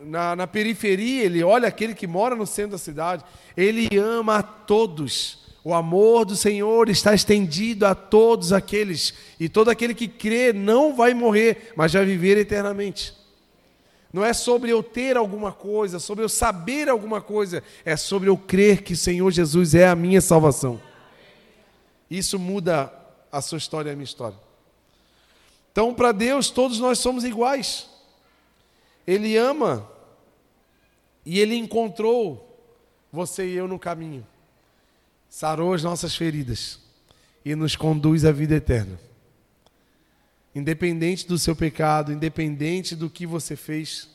na, 0.00 0.34
na 0.34 0.48
periferia, 0.48 1.22
ele 1.22 1.44
olha 1.44 1.68
aquele 1.68 1.94
que 1.94 2.08
mora 2.08 2.34
no 2.34 2.44
centro 2.44 2.72
da 2.72 2.78
cidade. 2.78 3.24
Ele 3.56 3.88
ama 3.96 4.38
a 4.38 4.42
todos. 4.42 5.46
O 5.62 5.72
amor 5.72 6.24
do 6.24 6.34
Senhor 6.34 6.88
está 6.88 7.14
estendido 7.14 7.86
a 7.86 7.94
todos 7.94 8.52
aqueles, 8.52 9.14
e 9.38 9.48
todo 9.48 9.70
aquele 9.70 9.94
que 9.94 10.08
crê 10.08 10.52
não 10.52 10.96
vai 10.96 11.14
morrer, 11.14 11.72
mas 11.76 11.92
vai 11.92 12.04
viver 12.04 12.36
eternamente. 12.36 13.16
Não 14.12 14.24
é 14.24 14.32
sobre 14.32 14.70
eu 14.70 14.82
ter 14.82 15.16
alguma 15.16 15.52
coisa, 15.52 15.98
sobre 15.98 16.24
eu 16.24 16.28
saber 16.28 16.88
alguma 16.88 17.20
coisa, 17.20 17.62
é 17.84 17.96
sobre 17.96 18.28
eu 18.28 18.36
crer 18.36 18.82
que 18.82 18.94
o 18.94 18.96
Senhor 18.96 19.30
Jesus 19.30 19.74
é 19.74 19.86
a 19.86 19.94
minha 19.94 20.20
salvação. 20.20 20.80
Isso 22.10 22.38
muda 22.38 22.92
a 23.30 23.42
sua 23.42 23.58
história 23.58 23.90
e 23.90 23.92
a 23.92 23.96
minha 23.96 24.04
história. 24.04 24.38
Então, 25.70 25.94
para 25.94 26.12
Deus, 26.12 26.50
todos 26.50 26.78
nós 26.78 26.98
somos 26.98 27.22
iguais. 27.22 27.88
Ele 29.06 29.36
ama 29.36 29.88
e 31.24 31.38
Ele 31.38 31.54
encontrou 31.54 32.48
você 33.12 33.46
e 33.46 33.54
eu 33.54 33.68
no 33.68 33.78
caminho, 33.78 34.26
sarou 35.28 35.72
as 35.72 35.82
nossas 35.82 36.14
feridas 36.14 36.78
e 37.44 37.54
nos 37.54 37.76
conduz 37.76 38.24
à 38.24 38.32
vida 38.32 38.54
eterna. 38.54 38.98
Independente 40.54 41.26
do 41.26 41.38
seu 41.38 41.54
pecado, 41.54 42.12
independente 42.12 42.96
do 42.96 43.08
que 43.10 43.26
você 43.26 43.54
fez, 43.54 44.08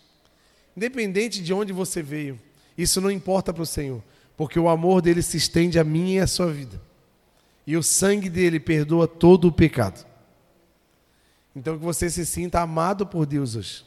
independente 0.76 1.42
de 1.42 1.54
onde 1.54 1.72
você 1.72 2.02
veio, 2.02 2.40
isso 2.78 3.00
não 3.00 3.12
importa 3.12 3.54
para 3.54 3.64
o 3.64 3.68
Senhor, 3.68 4.04
porque 4.36 4.60
o 4.60 4.68
amor 4.68 5.02
dele 5.02 5.22
se 5.22 5.38
estende 5.38 5.80
a 5.80 5.84
mim 5.84 6.14
e 6.14 6.20
à 6.20 6.28
sua 6.28 6.52
vida 6.52 6.82
e 7.66 7.78
o 7.78 7.84
sangue 7.84 8.30
dele 8.30 8.60
perdoa 8.60 9.08
todo 9.08 9.48
o 9.48 9.52
pecado. 9.52 10.06
Então 11.56 11.78
que 11.78 11.84
você 11.84 12.10
se 12.10 12.26
sinta 12.26 12.62
amado 12.62 13.06
por 13.06 13.26
Deus 13.26 13.56
hoje. 13.56 13.86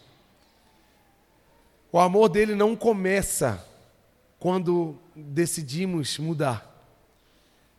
O 1.92 1.98
amor 1.98 2.28
dele 2.28 2.54
não 2.54 2.74
começa 2.74 3.64
quando 4.38 4.96
decidimos 5.14 6.18
mudar. 6.18 6.72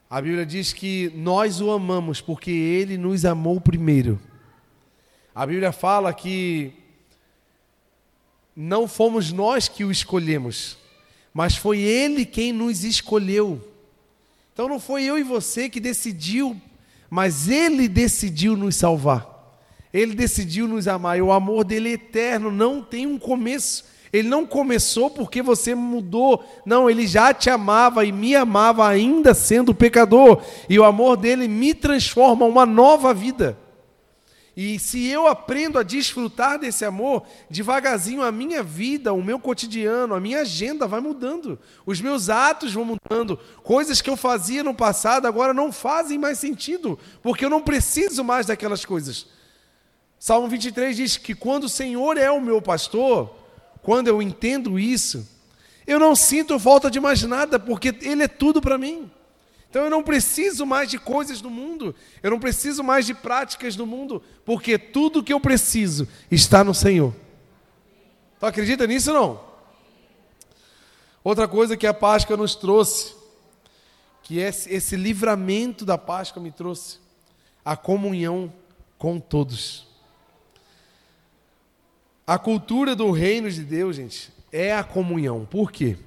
A 0.09 0.21
Bíblia 0.21 0.45
diz 0.45 0.71
que 0.71 1.12
nós 1.15 1.62
o 1.62 1.71
amamos 1.71 2.21
porque 2.21 2.51
ele 2.51 2.97
nos 2.97 3.25
amou 3.25 3.59
primeiro. 3.59 4.19
A 5.38 5.46
Bíblia 5.46 5.72
fala 5.72 6.12
que 6.15 6.72
não 8.56 8.88
fomos 8.88 9.32
nós 9.32 9.67
que 9.67 9.84
o 9.84 9.91
escolhemos, 9.91 10.79
mas 11.32 11.56
foi 11.56 11.77
ele 11.77 12.25
quem 12.25 12.51
nos 12.51 12.84
escolheu. 12.84 13.62
Então 14.51 14.67
não 14.67 14.79
foi 14.79 15.03
eu 15.03 15.15
e 15.15 15.22
você 15.22 15.70
que 15.70 15.79
decidiu, 15.79 16.60
mas 17.08 17.48
Ele 17.48 17.88
decidiu 17.88 18.58
nos 18.58 18.77
salvar. 18.77 19.62
Ele 19.94 20.15
decidiu 20.15 20.67
nos 20.67 20.88
amar. 20.88 21.20
E 21.20 21.22
o 21.22 21.32
amor 21.32 21.63
dele 21.63 21.89
é 21.89 21.94
eterno, 21.94 22.51
não 22.51 22.82
tem 22.82 23.06
um 23.06 23.20
começo. 23.20 23.86
Ele 24.12 24.27
não 24.27 24.44
começou 24.44 25.08
porque 25.08 25.44
você 25.44 25.75
mudou. 25.75 26.44
Não, 26.65 26.89
ele 26.89 27.06
já 27.06 27.32
te 27.32 27.48
amava 27.48 28.03
e 28.03 28.12
me 28.12 28.36
amava 28.36 28.88
ainda 28.88 29.36
sendo 29.36 29.75
pecador. 29.75 30.41
E 30.67 30.79
o 30.79 30.84
amor 30.84 31.15
dele 31.15 31.48
me 31.48 31.75
transforma 31.75 32.44
uma 32.44 32.65
nova 32.65 33.13
vida. 33.13 33.56
E 34.60 34.80
se 34.80 35.06
eu 35.06 35.28
aprendo 35.28 35.78
a 35.78 35.84
desfrutar 35.84 36.58
desse 36.58 36.84
amor, 36.84 37.28
devagarzinho 37.48 38.24
a 38.24 38.32
minha 38.32 38.64
vida, 38.64 39.14
o 39.14 39.22
meu 39.22 39.38
cotidiano, 39.40 40.16
a 40.16 40.20
minha 40.20 40.42
agenda 40.42 40.88
vai 40.88 41.00
mudando. 41.00 41.60
Os 41.86 42.02
meus 42.02 42.28
atos 42.28 42.74
vão 42.74 42.84
mudando. 42.84 43.38
Coisas 43.62 44.02
que 44.02 44.10
eu 44.10 44.18
fazia 44.18 44.64
no 44.64 44.74
passado 44.74 45.28
agora 45.28 45.54
não 45.54 45.72
fazem 45.72 46.18
mais 46.18 46.40
sentido, 46.40 46.98
porque 47.22 47.46
eu 47.46 47.52
não 47.52 47.62
preciso 47.62 48.24
mais 48.24 48.48
daquelas 48.48 48.84
coisas. 48.84 49.28
Salmo 50.18 50.48
23 50.48 50.98
diz 50.98 51.18
que 51.18 51.36
quando 51.36 51.66
o 51.66 51.70
Senhor 51.70 52.18
é 52.18 52.32
o 52.32 52.42
meu 52.42 52.60
pastor, 52.60 53.36
quando 53.84 54.08
eu 54.08 54.24
entendo 54.24 54.80
isso, 54.80 55.30
eu 55.86 56.00
não 56.00 56.16
sinto 56.16 56.58
falta 56.58 56.90
de 56.90 57.00
mais 57.00 57.22
nada, 57.22 57.60
porque 57.60 57.96
Ele 58.02 58.24
é 58.24 58.28
tudo 58.28 58.60
para 58.60 58.76
mim. 58.76 59.08
Então 59.69 59.83
eu 59.83 59.89
não 59.89 60.01
preciso 60.01 60.65
mais 60.65 60.89
de 60.89 60.97
coisas 60.97 61.41
do 61.41 61.50
mundo, 61.50 61.93
eu 62.24 62.31
não 62.31 62.39
preciso 62.39 62.83
mais 62.83 63.05
de 63.05 63.13
práticas 63.13 63.75
do 63.75 63.86
mundo, 63.86 64.24
porque 64.45 64.77
tudo 64.77 65.24
que 65.24 65.33
eu 65.33 65.39
preciso 65.39 66.07
está 66.31 66.63
no 66.63 66.74
Senhor. 66.74 67.13
Tu 68.39 68.45
acredita 68.45 68.88
nisso 68.88 69.12
ou 69.12 69.19
não? 69.19 69.47
Outra 71.24 71.47
coisa 71.47 71.75
que 71.75 71.86
a 71.86 71.93
Páscoa 71.93 72.38
nos 72.38 72.55
trouxe, 72.55 73.13
que 74.24 74.39
esse, 74.39 74.74
esse 74.74 74.95
livramento 74.95 75.83
da 75.83 75.97
Páscoa 75.97 76.41
me 76.41 76.51
trouxe, 76.51 77.00
a 77.65 77.75
comunhão 77.75 78.53
com 78.97 79.19
todos. 79.19 79.86
A 82.25 82.38
cultura 82.38 82.95
do 82.95 83.12
reino 83.12 83.50
de 83.50 83.63
Deus, 83.63 83.95
gente, 83.95 84.31
é 84.51 84.74
a 84.74 84.83
comunhão. 84.83 85.45
Por 85.45 85.71
quê? 85.71 85.97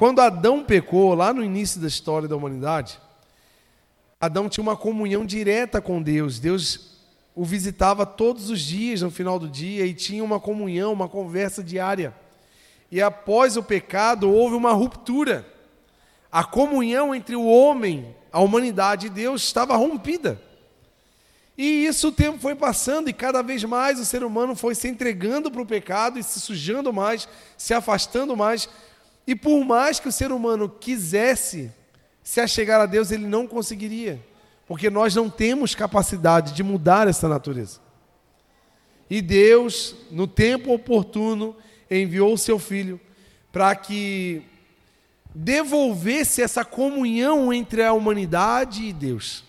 Quando 0.00 0.20
Adão 0.20 0.64
pecou, 0.64 1.12
lá 1.12 1.30
no 1.30 1.44
início 1.44 1.78
da 1.78 1.86
história 1.86 2.26
da 2.26 2.34
humanidade, 2.34 2.98
Adão 4.18 4.48
tinha 4.48 4.62
uma 4.62 4.74
comunhão 4.74 5.26
direta 5.26 5.78
com 5.78 6.00
Deus. 6.00 6.38
Deus 6.40 6.96
o 7.34 7.44
visitava 7.44 8.06
todos 8.06 8.48
os 8.48 8.62
dias, 8.62 9.02
no 9.02 9.10
final 9.10 9.38
do 9.38 9.46
dia, 9.46 9.84
e 9.84 9.92
tinha 9.92 10.24
uma 10.24 10.40
comunhão, 10.40 10.94
uma 10.94 11.06
conversa 11.06 11.62
diária. 11.62 12.14
E 12.90 13.02
após 13.02 13.58
o 13.58 13.62
pecado, 13.62 14.32
houve 14.32 14.54
uma 14.54 14.72
ruptura. 14.72 15.46
A 16.32 16.44
comunhão 16.44 17.14
entre 17.14 17.36
o 17.36 17.44
homem, 17.44 18.16
a 18.32 18.40
humanidade 18.40 19.08
e 19.08 19.10
Deus 19.10 19.42
estava 19.42 19.76
rompida. 19.76 20.40
E 21.58 21.84
isso 21.84 22.08
o 22.08 22.12
tempo 22.12 22.38
foi 22.38 22.54
passando, 22.54 23.10
e 23.10 23.12
cada 23.12 23.42
vez 23.42 23.62
mais 23.64 24.00
o 24.00 24.06
ser 24.06 24.24
humano 24.24 24.56
foi 24.56 24.74
se 24.74 24.88
entregando 24.88 25.50
para 25.50 25.60
o 25.60 25.66
pecado 25.66 26.18
e 26.18 26.22
se 26.22 26.40
sujando 26.40 26.90
mais, 26.90 27.28
se 27.58 27.74
afastando 27.74 28.34
mais, 28.34 28.66
e 29.30 29.34
por 29.36 29.64
mais 29.64 30.00
que 30.00 30.08
o 30.08 30.12
ser 30.12 30.32
humano 30.32 30.68
quisesse 30.68 31.70
se 32.20 32.40
achegar 32.40 32.80
a 32.80 32.86
Deus, 32.86 33.12
ele 33.12 33.28
não 33.28 33.46
conseguiria, 33.46 34.20
porque 34.66 34.90
nós 34.90 35.14
não 35.14 35.30
temos 35.30 35.72
capacidade 35.72 36.52
de 36.52 36.64
mudar 36.64 37.06
essa 37.06 37.28
natureza. 37.28 37.78
E 39.08 39.22
Deus, 39.22 39.94
no 40.10 40.26
tempo 40.26 40.74
oportuno, 40.74 41.54
enviou 41.88 42.34
o 42.34 42.38
seu 42.38 42.58
filho 42.58 43.00
para 43.52 43.72
que 43.76 44.42
devolvesse 45.32 46.42
essa 46.42 46.64
comunhão 46.64 47.52
entre 47.52 47.84
a 47.84 47.92
humanidade 47.92 48.82
e 48.82 48.92
Deus. 48.92 49.44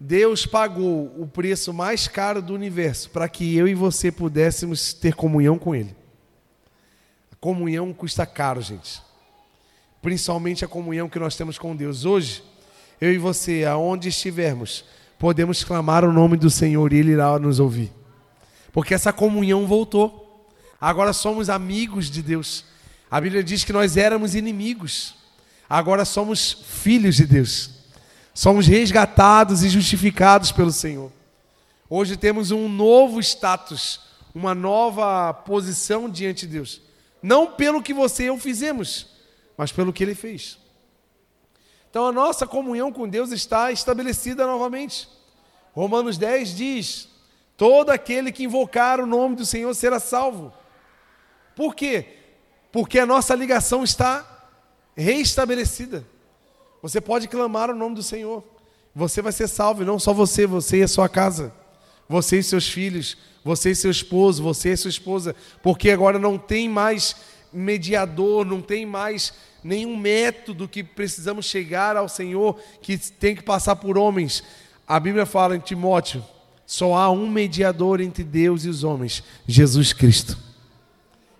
Deus 0.00 0.46
pagou 0.46 1.12
o 1.18 1.26
preço 1.26 1.70
mais 1.70 2.08
caro 2.08 2.40
do 2.40 2.54
universo 2.54 3.10
para 3.10 3.28
que 3.28 3.54
eu 3.54 3.68
e 3.68 3.74
você 3.74 4.10
pudéssemos 4.10 4.94
ter 4.94 5.14
comunhão 5.14 5.58
com 5.58 5.74
Ele. 5.74 5.94
Comunhão 7.44 7.92
custa 7.92 8.24
caro, 8.24 8.62
gente. 8.62 9.02
Principalmente 10.00 10.64
a 10.64 10.68
comunhão 10.68 11.10
que 11.10 11.18
nós 11.18 11.36
temos 11.36 11.58
com 11.58 11.76
Deus. 11.76 12.06
Hoje, 12.06 12.42
eu 12.98 13.12
e 13.12 13.18
você, 13.18 13.66
aonde 13.66 14.08
estivermos, 14.08 14.82
podemos 15.18 15.62
clamar 15.62 16.06
o 16.06 16.12
nome 16.12 16.38
do 16.38 16.48
Senhor 16.48 16.90
e 16.90 16.96
Ele 16.96 17.12
irá 17.12 17.38
nos 17.38 17.60
ouvir. 17.60 17.92
Porque 18.72 18.94
essa 18.94 19.12
comunhão 19.12 19.66
voltou. 19.66 20.48
Agora 20.80 21.12
somos 21.12 21.50
amigos 21.50 22.10
de 22.10 22.22
Deus. 22.22 22.64
A 23.10 23.20
Bíblia 23.20 23.44
diz 23.44 23.62
que 23.62 23.74
nós 23.74 23.98
éramos 23.98 24.34
inimigos. 24.34 25.14
Agora 25.68 26.06
somos 26.06 26.64
filhos 26.66 27.14
de 27.14 27.26
Deus. 27.26 27.72
Somos 28.32 28.66
resgatados 28.66 29.62
e 29.62 29.68
justificados 29.68 30.50
pelo 30.50 30.72
Senhor. 30.72 31.12
Hoje 31.90 32.16
temos 32.16 32.50
um 32.50 32.70
novo 32.70 33.20
status, 33.20 34.00
uma 34.34 34.54
nova 34.54 35.34
posição 35.34 36.08
diante 36.08 36.46
de 36.46 36.54
Deus. 36.54 36.93
Não 37.24 37.46
pelo 37.46 37.82
que 37.82 37.94
você 37.94 38.24
e 38.24 38.26
eu 38.26 38.36
fizemos, 38.36 39.06
mas 39.56 39.72
pelo 39.72 39.94
que 39.94 40.04
Ele 40.04 40.14
fez. 40.14 40.58
Então 41.88 42.06
a 42.06 42.12
nossa 42.12 42.46
comunhão 42.46 42.92
com 42.92 43.08
Deus 43.08 43.32
está 43.32 43.72
estabelecida 43.72 44.46
novamente. 44.46 45.08
Romanos 45.72 46.18
10 46.18 46.54
diz: 46.54 47.08
Todo 47.56 47.88
aquele 47.88 48.30
que 48.30 48.44
invocar 48.44 49.00
o 49.00 49.06
nome 49.06 49.36
do 49.36 49.46
Senhor 49.46 49.74
será 49.74 49.98
salvo. 49.98 50.52
Por 51.56 51.74
quê? 51.74 52.08
Porque 52.70 52.98
a 52.98 53.06
nossa 53.06 53.34
ligação 53.34 53.82
está 53.82 54.44
reestabelecida. 54.94 56.06
Você 56.82 57.00
pode 57.00 57.26
clamar 57.26 57.70
o 57.70 57.74
nome 57.74 57.94
do 57.94 58.02
Senhor. 58.02 58.44
Você 58.94 59.22
vai 59.22 59.32
ser 59.32 59.48
salvo, 59.48 59.82
e 59.82 59.86
não 59.86 59.98
só 59.98 60.12
você, 60.12 60.46
você 60.46 60.80
e 60.80 60.82
a 60.82 60.88
sua 60.88 61.08
casa. 61.08 61.54
Você 62.08 62.38
e 62.38 62.42
seus 62.42 62.68
filhos, 62.68 63.16
você 63.44 63.70
e 63.70 63.74
seu 63.74 63.90
esposo, 63.90 64.42
você 64.42 64.72
e 64.72 64.76
sua 64.76 64.88
esposa, 64.88 65.34
porque 65.62 65.90
agora 65.90 66.18
não 66.18 66.38
tem 66.38 66.68
mais 66.68 67.16
mediador, 67.52 68.44
não 68.44 68.60
tem 68.60 68.84
mais 68.84 69.32
nenhum 69.62 69.96
método 69.96 70.68
que 70.68 70.82
precisamos 70.82 71.46
chegar 71.46 71.96
ao 71.96 72.08
Senhor 72.08 72.58
que 72.82 72.98
tem 72.98 73.34
que 73.34 73.42
passar 73.42 73.76
por 73.76 73.96
homens. 73.96 74.42
A 74.86 74.98
Bíblia 75.00 75.24
fala 75.24 75.56
em 75.56 75.60
Timóteo: 75.60 76.22
só 76.66 76.94
há 76.94 77.10
um 77.10 77.28
mediador 77.28 78.00
entre 78.00 78.24
Deus 78.24 78.64
e 78.64 78.68
os 78.68 78.84
homens, 78.84 79.22
Jesus 79.46 79.92
Cristo. 79.92 80.38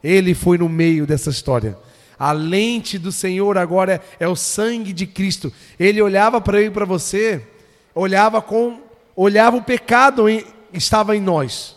Ele 0.02 0.34
foi 0.34 0.58
no 0.58 0.68
meio 0.68 1.06
dessa 1.06 1.30
história. 1.30 1.78
A 2.18 2.30
lente 2.32 2.98
do 2.98 3.10
Senhor 3.10 3.58
agora 3.58 3.94
é, 4.20 4.24
é 4.24 4.28
o 4.28 4.36
sangue 4.36 4.92
de 4.92 5.06
Cristo. 5.06 5.52
Ele 5.78 6.00
olhava 6.00 6.40
para 6.40 6.60
eu 6.60 6.66
e 6.66 6.70
para 6.70 6.84
você, 6.84 7.46
olhava 7.94 8.40
com 8.40 8.84
olhava 9.16 9.56
o 9.56 9.62
pecado 9.62 10.28
em, 10.28 10.44
estava 10.78 11.16
em 11.16 11.20
nós. 11.20 11.76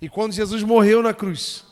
E 0.00 0.08
quando 0.08 0.32
Jesus 0.32 0.62
morreu 0.62 1.02
na 1.02 1.12
cruz, 1.12 1.64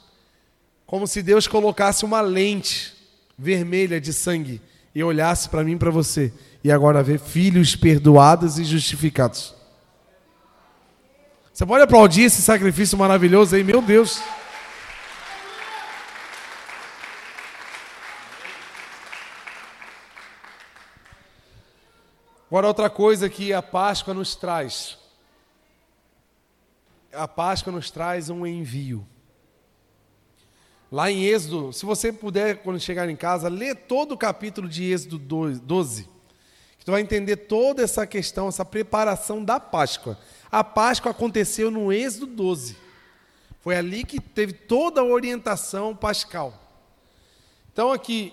como 0.86 1.06
se 1.06 1.22
Deus 1.22 1.46
colocasse 1.46 2.04
uma 2.04 2.20
lente 2.20 2.94
vermelha 3.38 4.00
de 4.00 4.12
sangue 4.12 4.60
e 4.94 5.02
olhasse 5.02 5.48
para 5.48 5.62
mim 5.62 5.72
e 5.72 5.78
para 5.78 5.90
você, 5.90 6.32
e 6.62 6.70
agora 6.72 7.02
vê 7.02 7.18
filhos 7.18 7.76
perdoados 7.76 8.58
e 8.58 8.64
justificados. 8.64 9.54
Você 11.52 11.66
pode 11.66 11.82
aplaudir 11.82 12.22
esse 12.22 12.42
sacrifício 12.42 12.96
maravilhoso 12.96 13.56
aí, 13.56 13.64
meu 13.64 13.82
Deus. 13.82 14.20
Agora, 22.48 22.66
outra 22.66 22.88
coisa 22.88 23.28
que 23.28 23.52
a 23.52 23.60
Páscoa 23.60 24.14
nos 24.14 24.34
traz. 24.34 24.96
A 27.12 27.26
Páscoa 27.26 27.72
nos 27.72 27.90
traz 27.90 28.28
um 28.28 28.46
envio. 28.46 29.06
Lá 30.90 31.10
em 31.10 31.24
Êxodo, 31.24 31.72
se 31.72 31.84
você 31.84 32.12
puder, 32.12 32.62
quando 32.62 32.80
chegar 32.80 33.08
em 33.08 33.16
casa, 33.16 33.48
ler 33.48 33.74
todo 33.74 34.12
o 34.12 34.18
capítulo 34.18 34.68
de 34.68 34.84
Êxodo 34.90 35.18
12. 35.18 36.08
Que 36.78 36.84
tu 36.84 36.92
vai 36.92 37.02
entender 37.02 37.36
toda 37.36 37.82
essa 37.82 38.06
questão, 38.06 38.48
essa 38.48 38.64
preparação 38.64 39.44
da 39.44 39.60
Páscoa. 39.60 40.18
A 40.50 40.64
Páscoa 40.64 41.10
aconteceu 41.10 41.70
no 41.70 41.92
Êxodo 41.92 42.26
12. 42.26 42.76
Foi 43.60 43.76
ali 43.76 44.04
que 44.04 44.18
teve 44.18 44.54
toda 44.54 45.02
a 45.02 45.04
orientação 45.04 45.94
pascal. 45.94 46.54
Então 47.70 47.92
aqui, 47.92 48.32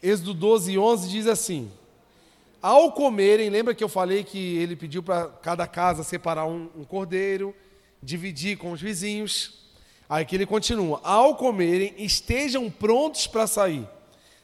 Êxodo 0.00 0.32
12, 0.34 0.78
11 0.78 1.08
diz 1.08 1.26
assim: 1.26 1.70
ao 2.60 2.90
comerem, 2.92 3.50
lembra 3.50 3.74
que 3.74 3.84
eu 3.84 3.88
falei 3.88 4.24
que 4.24 4.56
ele 4.56 4.74
pediu 4.74 5.02
para 5.02 5.28
cada 5.28 5.66
casa 5.66 6.02
separar 6.02 6.46
um, 6.46 6.68
um, 6.76 6.84
cordeiro, 6.84 7.54
dividir 8.02 8.58
com 8.58 8.72
os 8.72 8.80
vizinhos. 8.80 9.66
Aí 10.08 10.24
que 10.24 10.34
ele 10.34 10.46
continua: 10.46 11.00
ao 11.04 11.36
comerem, 11.36 11.94
estejam 11.96 12.68
prontos 12.68 13.26
para 13.26 13.46
sair, 13.46 13.88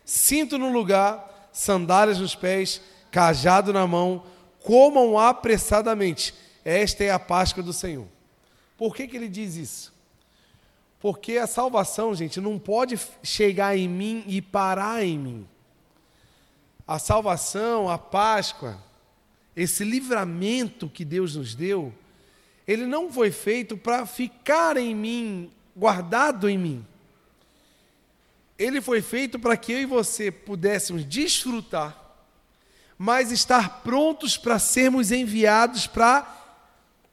cinto 0.04 0.56
no 0.56 0.72
lugar, 0.72 1.48
sandálias 1.52 2.20
nos 2.20 2.36
pés, 2.36 2.80
cajado 3.10 3.72
na 3.72 3.86
mão, 3.86 4.24
comam 4.62 5.18
apressadamente. 5.18 6.32
Esta 6.64 7.04
é 7.04 7.10
a 7.10 7.18
Páscoa 7.18 7.62
do 7.62 7.72
Senhor. 7.72 8.06
Por 8.78 8.94
que, 8.94 9.08
que 9.08 9.16
ele 9.16 9.28
diz 9.28 9.56
isso? 9.56 9.92
Porque 11.00 11.36
a 11.36 11.46
salvação, 11.46 12.14
gente, 12.14 12.40
não 12.40 12.58
pode 12.58 12.98
chegar 13.22 13.76
em 13.76 13.88
mim 13.88 14.24
e 14.26 14.40
parar 14.40 15.04
em 15.04 15.18
mim 15.18 15.46
a 16.86 16.98
salvação, 16.98 17.88
a 17.88 17.96
Páscoa, 17.98 18.78
esse 19.56 19.84
livramento 19.84 20.88
que 20.88 21.04
Deus 21.04 21.36
nos 21.36 21.54
deu, 21.54 21.92
ele 22.66 22.86
não 22.86 23.10
foi 23.10 23.30
feito 23.30 23.76
para 23.76 24.06
ficar 24.06 24.76
em 24.76 24.94
mim, 24.94 25.52
guardado 25.76 26.48
em 26.48 26.58
mim. 26.58 26.86
Ele 28.58 28.80
foi 28.80 29.02
feito 29.02 29.38
para 29.38 29.56
que 29.56 29.72
eu 29.72 29.80
e 29.80 29.86
você 29.86 30.30
pudéssemos 30.30 31.04
desfrutar, 31.04 31.98
mas 32.96 33.32
estar 33.32 33.82
prontos 33.82 34.36
para 34.36 34.58
sermos 34.58 35.10
enviados 35.10 35.86
para 35.86 36.22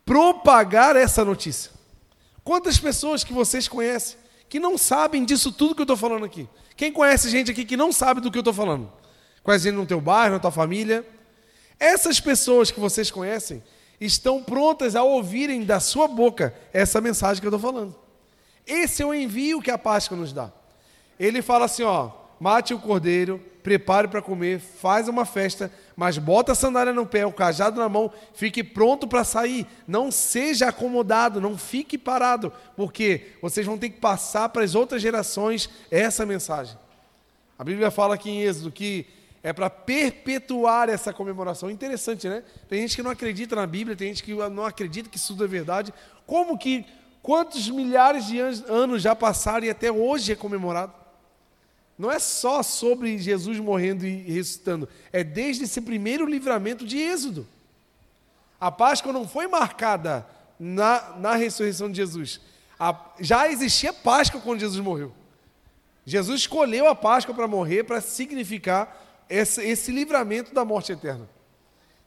propagar 0.06 0.96
essa 0.96 1.26
notícia. 1.26 1.72
Quantas 2.44 2.80
pessoas 2.80 3.24
que 3.24 3.34
vocês 3.34 3.68
conhecem 3.68 4.18
que 4.50 4.60
não 4.60 4.78
sabem 4.78 5.24
disso 5.24 5.52
tudo 5.52 5.74
que 5.74 5.82
eu 5.82 5.86
estou 5.86 5.98
falando 5.98 6.26
aqui? 6.26 6.48
Quem 6.76 6.92
conhece 6.92 7.30
gente 7.30 7.52
aqui 7.52 7.66
que 7.66 7.78
não 7.78 7.92
sabe 7.92 8.22
do 8.22 8.32
que 8.32 8.38
eu 8.38 8.42
estou 8.42 8.54
falando? 8.54 8.92
Conhecendo 9.44 9.78
no 9.78 9.86
teu 9.86 10.02
bairro, 10.02 10.34
na 10.34 10.40
tua 10.40 10.52
família. 10.52 11.06
Essas 11.80 12.20
pessoas 12.20 12.72
que 12.72 12.80
vocês 12.80 13.10
conhecem 13.10 13.64
estão 14.00 14.44
prontas 14.44 14.96
a 14.96 15.04
ouvirem 15.04 15.64
da 15.64 15.80
sua 15.80 16.08
boca 16.08 16.54
essa 16.74 17.00
mensagem 17.00 17.40
que 17.40 17.48
eu 17.48 17.56
estou 17.56 17.72
falando. 17.72 17.96
Esse 18.66 19.02
é 19.04 19.06
o 19.06 19.14
envio 19.14 19.62
que 19.62 19.72
a 19.72 19.78
Páscoa 19.78 20.18
nos 20.18 20.34
dá. 20.34 20.52
Ele 21.20 21.42
fala 21.42 21.66
assim: 21.66 21.84
ó, 21.84 22.12
mate 22.40 22.74
o 22.74 22.80
cordeiro, 22.80 23.40
prepare 23.62 24.08
para 24.08 24.22
comer, 24.22 24.60
faz 24.60 25.08
uma 25.08 25.26
festa, 25.26 25.72
mas 25.96 26.18
bota 26.18 26.54
a 26.54 26.56
sandália 26.56 26.94
no 26.94 27.06
pé, 27.06 27.26
o 27.26 27.32
cajado 27.32 27.80
na 27.80 27.88
mão, 27.88 28.12
fique 28.34 28.64
pronto 28.64 29.08
para 29.08 29.24
sair. 29.24 29.68
Não 29.88 30.12
seja 30.12 30.70
acomodado, 30.70 31.40
não 31.40 31.58
fique 31.58 31.98
parado, 31.98 32.52
porque 32.76 33.28
vocês 33.42 33.66
vão 33.66 33.78
ter 33.78 33.90
que 33.90 34.00
passar 34.00 34.50
para 34.50 34.64
as 34.64 34.74
outras 34.74 35.02
gerações 35.02 35.70
essa 35.90 36.26
mensagem. 36.26 36.76
A 37.58 37.64
Bíblia 37.64 37.92
fala 37.92 38.16
aqui 38.16 38.32
em 38.32 38.42
Êxodo 38.42 38.72
que 38.72 39.06
é 39.44 39.52
para 39.52 39.70
perpetuar 39.70 40.90
essa 40.90 41.12
comemoração. 41.12 41.70
Interessante, 41.70 42.30
né? 42.30 42.44
Tem 42.70 42.82
gente 42.82 42.96
que 42.96 43.04
não 43.04 43.12
acredita 43.12 43.56
na 43.56 43.66
Bíblia, 43.66 43.96
tem 43.96 44.10
gente 44.10 44.24
que 44.24 44.34
não 44.34 44.66
acredita 44.66 45.10
que 45.10 45.18
isso 45.18 45.42
é 45.44 45.48
verdade. 45.48 45.94
Como 46.28 46.58
que, 46.58 46.86
quantos 47.24 47.70
milhares 47.70 48.26
de 48.26 48.40
anos 48.40 49.02
já 49.02 49.16
passaram 49.16 49.66
e 49.66 49.70
até 49.70 49.92
hoje 49.92 50.32
é 50.32 50.36
comemorado? 50.36 50.94
Não 51.98 52.12
é 52.12 52.20
só 52.20 52.64
sobre 52.64 53.18
Jesus 53.18 53.60
morrendo 53.60 54.06
e 54.06 54.24
ressuscitando, 54.32 54.88
é 55.12 55.24
desde 55.24 55.66
esse 55.66 55.82
primeiro 55.82 56.26
livramento 56.26 56.86
de 56.86 56.98
Êxodo. 56.98 57.48
A 58.60 58.72
Páscoa 58.72 59.12
não 59.12 59.28
foi 59.28 59.48
marcada 59.48 60.26
na, 60.60 61.16
na 61.18 61.36
ressurreição 61.36 61.90
de 61.90 61.98
Jesus. 61.98 62.40
A, 62.80 62.96
já 63.20 63.48
existia 63.52 63.92
Páscoa 63.92 64.40
quando 64.40 64.60
Jesus 64.60 64.80
morreu. 64.80 65.12
Jesus 66.06 66.42
escolheu 66.42 66.88
a 66.88 66.96
Páscoa 66.96 67.34
para 67.34 67.48
morrer, 67.48 67.84
para 67.84 68.02
significar 68.02 69.01
esse, 69.32 69.62
esse 69.64 69.92
livramento 69.92 70.54
da 70.54 70.66
morte 70.66 70.92
eterna. 70.92 71.28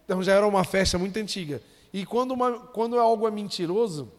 Então 0.05 0.23
já 0.23 0.35
era 0.35 0.47
uma 0.47 0.65
festa 0.65 0.99
muito 0.99 1.19
antiga. 1.19 1.61
E 1.93 2.05
quando, 2.05 2.33
uma, 2.33 2.59
quando 2.59 2.99
algo 2.99 3.27
é 3.27 3.31
mentiroso, 3.31 4.13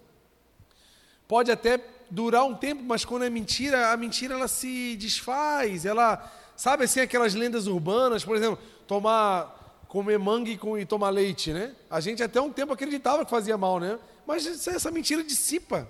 pode 1.27 1.51
até 1.51 1.79
durar 2.09 2.45
um 2.45 2.55
tempo, 2.55 2.83
mas 2.83 3.05
quando 3.05 3.25
é 3.25 3.29
mentira, 3.29 3.91
a 3.91 3.97
mentira 3.97 4.33
ela 4.33 4.47
se 4.47 4.95
desfaz, 4.95 5.85
ela, 5.85 6.31
sabe 6.55 6.85
assim, 6.85 6.99
aquelas 6.99 7.33
lendas 7.33 7.67
urbanas, 7.67 8.23
por 8.23 8.35
exemplo, 8.35 8.57
tomar, 8.87 9.83
comer 9.87 10.17
mangue 10.17 10.57
com, 10.57 10.77
e 10.77 10.85
tomar 10.85 11.09
leite, 11.09 11.51
né? 11.51 11.73
A 11.89 11.99
gente 11.99 12.23
até 12.23 12.39
um 12.41 12.51
tempo 12.51 12.73
acreditava 12.73 13.23
que 13.23 13.31
fazia 13.31 13.57
mal, 13.57 13.79
né? 13.79 13.99
Mas 14.25 14.67
essa 14.67 14.89
mentira 14.89 15.23
dissipa, 15.23 15.87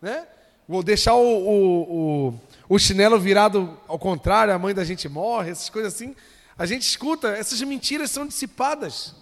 né? 0.00 0.26
Vou 0.68 0.82
deixar 0.82 1.14
o, 1.14 1.20
o, 1.20 2.28
o, 2.28 2.40
o 2.68 2.78
chinelo 2.78 3.20
virado 3.20 3.78
ao 3.86 3.98
contrário, 3.98 4.52
a 4.52 4.58
mãe 4.58 4.74
da 4.74 4.84
gente 4.84 5.08
morre, 5.08 5.50
essas 5.50 5.70
coisas 5.70 5.94
assim. 5.94 6.16
A 6.58 6.64
gente 6.64 6.82
escuta, 6.82 7.28
essas 7.28 7.60
mentiras 7.62 8.10
são 8.10 8.26
dissipadas. 8.26 9.14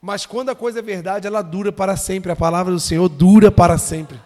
Mas 0.00 0.24
quando 0.24 0.48
a 0.48 0.54
coisa 0.54 0.78
é 0.78 0.82
verdade, 0.82 1.26
ela 1.26 1.42
dura 1.42 1.70
para 1.70 1.96
sempre. 1.96 2.32
A 2.32 2.36
palavra 2.36 2.72
do 2.72 2.80
Senhor 2.80 3.08
dura 3.08 3.50
para 3.50 3.76
sempre. 3.76 4.18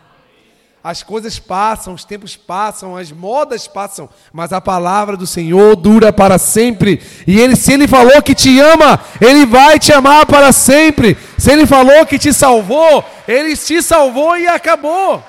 As 0.83 1.03
coisas 1.03 1.38
passam, 1.38 1.94
os 1.94 2.05
tempos 2.05 2.37
passam, 2.37 2.94
as 2.94 3.11
modas 3.11 3.66
passam, 3.66 4.07
mas 4.31 4.53
a 4.53 4.61
palavra 4.61 5.16
do 5.16 5.27
Senhor 5.27 5.74
dura 5.74 6.12
para 6.12 6.37
sempre. 6.37 7.03
E 7.27 7.40
ele, 7.40 7.57
se 7.57 7.72
ele 7.72 7.88
falou 7.88 8.22
que 8.22 8.35
te 8.35 8.61
ama, 8.61 9.03
ele 9.18 9.46
vai 9.46 9.79
te 9.79 9.94
amar 9.94 10.27
para 10.27 10.53
sempre. 10.53 11.16
Se 11.38 11.50
ele 11.50 11.66
falou 11.66 12.05
que 12.05 12.18
te 12.18 12.35
salvou, 12.35 13.03
ele 13.27 13.57
te 13.57 13.83
salvou 13.83 14.37
e 14.37 14.46
acabou. 14.46 15.24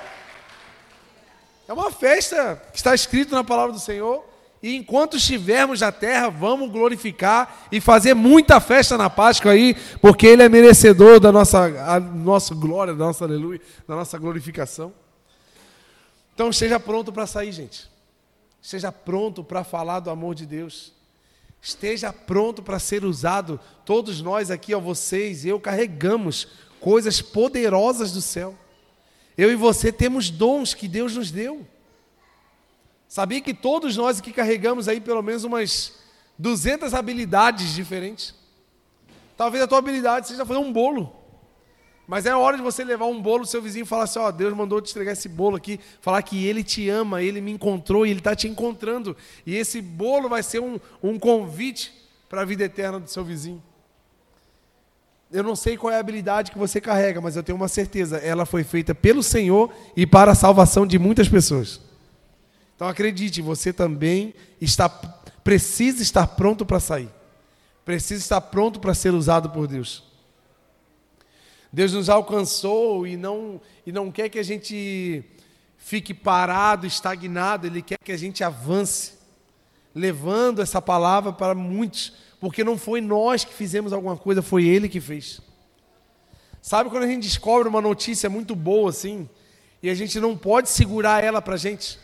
É 1.66 1.72
uma 1.72 1.90
festa 1.90 2.62
que 2.70 2.76
está 2.76 2.94
escrito 2.94 3.34
na 3.34 3.42
palavra 3.42 3.72
do 3.72 3.80
Senhor. 3.80 4.22
E 4.66 4.74
enquanto 4.74 5.16
estivermos 5.16 5.80
na 5.80 5.92
terra, 5.92 6.28
vamos 6.28 6.72
glorificar 6.72 7.68
e 7.70 7.80
fazer 7.80 8.14
muita 8.14 8.58
festa 8.58 8.98
na 8.98 9.08
Páscoa 9.08 9.52
aí, 9.52 9.76
porque 10.00 10.26
Ele 10.26 10.42
é 10.42 10.48
merecedor 10.48 11.20
da 11.20 11.30
nossa, 11.30 11.66
a 11.88 12.00
nossa 12.00 12.52
glória, 12.52 12.92
da 12.92 13.04
nossa 13.04 13.24
aleluia, 13.24 13.60
da 13.86 13.94
nossa 13.94 14.18
glorificação. 14.18 14.92
Então 16.34 16.50
esteja 16.50 16.80
pronto 16.80 17.12
para 17.12 17.28
sair, 17.28 17.52
gente. 17.52 17.88
Esteja 18.60 18.90
pronto 18.90 19.44
para 19.44 19.62
falar 19.62 20.00
do 20.00 20.10
amor 20.10 20.34
de 20.34 20.44
Deus. 20.44 20.92
Esteja 21.62 22.12
pronto 22.12 22.60
para 22.60 22.80
ser 22.80 23.04
usado. 23.04 23.60
Todos 23.84 24.20
nós 24.20 24.50
aqui, 24.50 24.74
ó, 24.74 24.80
vocês, 24.80 25.46
eu 25.46 25.60
carregamos 25.60 26.48
coisas 26.80 27.22
poderosas 27.22 28.10
do 28.10 28.20
céu. 28.20 28.52
Eu 29.38 29.52
e 29.52 29.54
você 29.54 29.92
temos 29.92 30.28
dons 30.28 30.74
que 30.74 30.88
Deus 30.88 31.14
nos 31.14 31.30
deu. 31.30 31.64
Sabia 33.08 33.40
que 33.40 33.54
todos 33.54 33.96
nós 33.96 34.18
aqui 34.18 34.32
carregamos 34.32 34.88
aí 34.88 35.00
pelo 35.00 35.22
menos 35.22 35.44
umas 35.44 35.94
200 36.38 36.92
habilidades 36.92 37.74
diferentes? 37.74 38.34
Talvez 39.36 39.62
a 39.62 39.66
tua 39.66 39.78
habilidade 39.78 40.28
seja 40.28 40.44
fazer 40.44 40.58
um 40.58 40.72
bolo. 40.72 41.14
Mas 42.06 42.24
é 42.24 42.34
hora 42.34 42.56
de 42.56 42.62
você 42.62 42.84
levar 42.84 43.06
um 43.06 43.20
bolo 43.20 43.44
seu 43.44 43.60
vizinho 43.60 43.82
e 43.82 43.86
falar 43.86 44.04
assim: 44.04 44.18
ó, 44.18 44.30
Deus 44.30 44.54
mandou 44.54 44.80
te 44.80 44.90
entregar 44.90 45.12
esse 45.12 45.28
bolo 45.28 45.56
aqui, 45.56 45.80
falar 46.00 46.22
que 46.22 46.46
Ele 46.46 46.62
te 46.62 46.88
ama, 46.88 47.22
Ele 47.22 47.40
me 47.40 47.50
encontrou 47.50 48.06
e 48.06 48.10
Ele 48.10 48.20
está 48.20 48.34
te 48.34 48.46
encontrando. 48.46 49.16
E 49.44 49.56
esse 49.56 49.80
bolo 49.82 50.28
vai 50.28 50.42
ser 50.42 50.60
um, 50.60 50.78
um 51.02 51.18
convite 51.18 51.92
para 52.28 52.42
a 52.42 52.44
vida 52.44 52.64
eterna 52.64 53.00
do 53.00 53.10
seu 53.10 53.24
vizinho. 53.24 53.62
Eu 55.32 55.42
não 55.42 55.56
sei 55.56 55.76
qual 55.76 55.92
é 55.92 55.96
a 55.96 56.00
habilidade 56.00 56.52
que 56.52 56.58
você 56.58 56.80
carrega, 56.80 57.20
mas 57.20 57.34
eu 57.34 57.42
tenho 57.42 57.56
uma 57.56 57.68
certeza: 57.68 58.18
ela 58.18 58.46
foi 58.46 58.62
feita 58.62 58.94
pelo 58.94 59.22
Senhor 59.22 59.72
e 59.96 60.06
para 60.06 60.30
a 60.30 60.36
salvação 60.36 60.86
de 60.86 60.98
muitas 61.00 61.28
pessoas. 61.28 61.80
Então 62.76 62.86
acredite, 62.86 63.40
você 63.40 63.72
também 63.72 64.34
está, 64.60 64.86
precisa 65.42 66.02
estar 66.02 66.26
pronto 66.26 66.66
para 66.66 66.78
sair, 66.78 67.08
precisa 67.86 68.22
estar 68.22 68.40
pronto 68.42 68.78
para 68.78 68.92
ser 68.92 69.14
usado 69.14 69.48
por 69.48 69.66
Deus. 69.66 70.04
Deus 71.72 71.94
nos 71.94 72.10
alcançou 72.10 73.06
e 73.06 73.16
não, 73.16 73.60
e 73.86 73.90
não 73.90 74.12
quer 74.12 74.28
que 74.28 74.38
a 74.38 74.42
gente 74.42 75.24
fique 75.78 76.12
parado, 76.12 76.86
estagnado, 76.86 77.66
Ele 77.66 77.80
quer 77.80 77.98
que 77.98 78.12
a 78.12 78.16
gente 78.16 78.44
avance, 78.44 79.12
levando 79.94 80.60
essa 80.60 80.80
palavra 80.80 81.32
para 81.32 81.54
muitos, 81.54 82.12
porque 82.38 82.62
não 82.62 82.76
foi 82.76 83.00
nós 83.00 83.42
que 83.42 83.54
fizemos 83.54 83.92
alguma 83.92 84.18
coisa, 84.18 84.42
foi 84.42 84.66
Ele 84.66 84.88
que 84.88 85.00
fez. 85.00 85.40
Sabe 86.60 86.90
quando 86.90 87.04
a 87.04 87.08
gente 87.08 87.22
descobre 87.22 87.68
uma 87.68 87.80
notícia 87.80 88.28
muito 88.28 88.54
boa 88.54 88.90
assim, 88.90 89.26
e 89.82 89.88
a 89.88 89.94
gente 89.94 90.20
não 90.20 90.36
pode 90.36 90.68
segurar 90.68 91.24
ela 91.24 91.40
para 91.40 91.54
a 91.54 91.58
gente? 91.58 91.98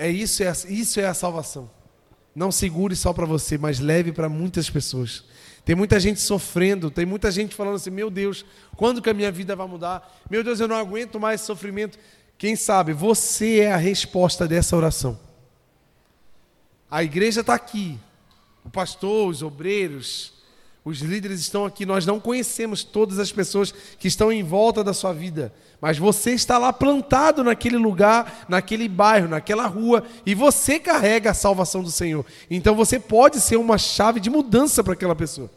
É 0.00 0.08
isso, 0.08 0.42
é, 0.42 0.50
isso 0.70 0.98
é 0.98 1.06
a 1.06 1.12
salvação. 1.12 1.70
Não 2.34 2.50
segure 2.50 2.96
só 2.96 3.12
para 3.12 3.26
você, 3.26 3.58
mas 3.58 3.80
leve 3.80 4.12
para 4.12 4.30
muitas 4.30 4.70
pessoas. 4.70 5.24
Tem 5.62 5.76
muita 5.76 6.00
gente 6.00 6.18
sofrendo, 6.22 6.90
tem 6.90 7.04
muita 7.04 7.30
gente 7.30 7.54
falando 7.54 7.74
assim: 7.74 7.90
meu 7.90 8.10
Deus, 8.10 8.46
quando 8.78 9.02
que 9.02 9.10
a 9.10 9.12
minha 9.12 9.30
vida 9.30 9.54
vai 9.54 9.68
mudar? 9.68 10.18
Meu 10.30 10.42
Deus, 10.42 10.58
eu 10.58 10.66
não 10.66 10.76
aguento 10.76 11.20
mais 11.20 11.42
sofrimento. 11.42 11.98
Quem 12.38 12.56
sabe 12.56 12.94
você 12.94 13.60
é 13.60 13.72
a 13.72 13.76
resposta 13.76 14.48
dessa 14.48 14.74
oração. 14.74 15.20
A 16.90 17.04
igreja 17.04 17.42
está 17.42 17.52
aqui, 17.52 17.98
o 18.64 18.70
pastor, 18.70 19.28
os 19.28 19.42
obreiros, 19.42 20.32
os 20.84 21.00
líderes 21.00 21.40
estão 21.40 21.64
aqui. 21.64 21.84
Nós 21.84 22.06
não 22.06 22.18
conhecemos 22.18 22.82
todas 22.82 23.18
as 23.18 23.30
pessoas 23.30 23.72
que 23.98 24.08
estão 24.08 24.32
em 24.32 24.42
volta 24.42 24.82
da 24.82 24.94
sua 24.94 25.12
vida, 25.12 25.52
mas 25.80 25.98
você 25.98 26.32
está 26.32 26.58
lá 26.58 26.72
plantado 26.72 27.44
naquele 27.44 27.76
lugar, 27.76 28.46
naquele 28.48 28.88
bairro, 28.88 29.28
naquela 29.28 29.66
rua, 29.66 30.04
e 30.24 30.34
você 30.34 30.78
carrega 30.78 31.30
a 31.30 31.34
salvação 31.34 31.82
do 31.82 31.90
Senhor. 31.90 32.24
Então 32.50 32.74
você 32.74 32.98
pode 32.98 33.40
ser 33.40 33.56
uma 33.56 33.78
chave 33.78 34.20
de 34.20 34.30
mudança 34.30 34.82
para 34.82 34.94
aquela 34.94 35.14
pessoa. 35.14 35.50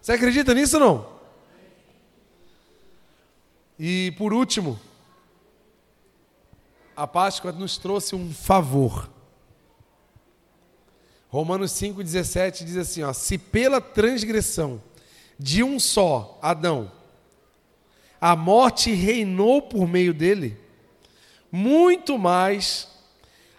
Você 0.00 0.12
acredita 0.12 0.54
nisso 0.54 0.76
ou 0.76 0.80
não? 0.80 1.16
E 3.78 4.14
por 4.16 4.32
último, 4.32 4.78
a 6.96 7.06
Páscoa 7.06 7.52
nos 7.52 7.76
trouxe 7.76 8.14
um 8.14 8.32
favor. 8.32 9.15
Romanos 11.36 11.72
5,17 11.72 12.64
diz 12.64 12.78
assim: 12.78 13.02
ó, 13.02 13.12
se 13.12 13.36
pela 13.36 13.78
transgressão 13.78 14.80
de 15.38 15.62
um 15.62 15.78
só, 15.78 16.38
Adão, 16.40 16.90
a 18.18 18.34
morte 18.34 18.90
reinou 18.90 19.60
por 19.60 19.86
meio 19.86 20.14
dele, 20.14 20.56
muito 21.52 22.16
mais 22.16 22.88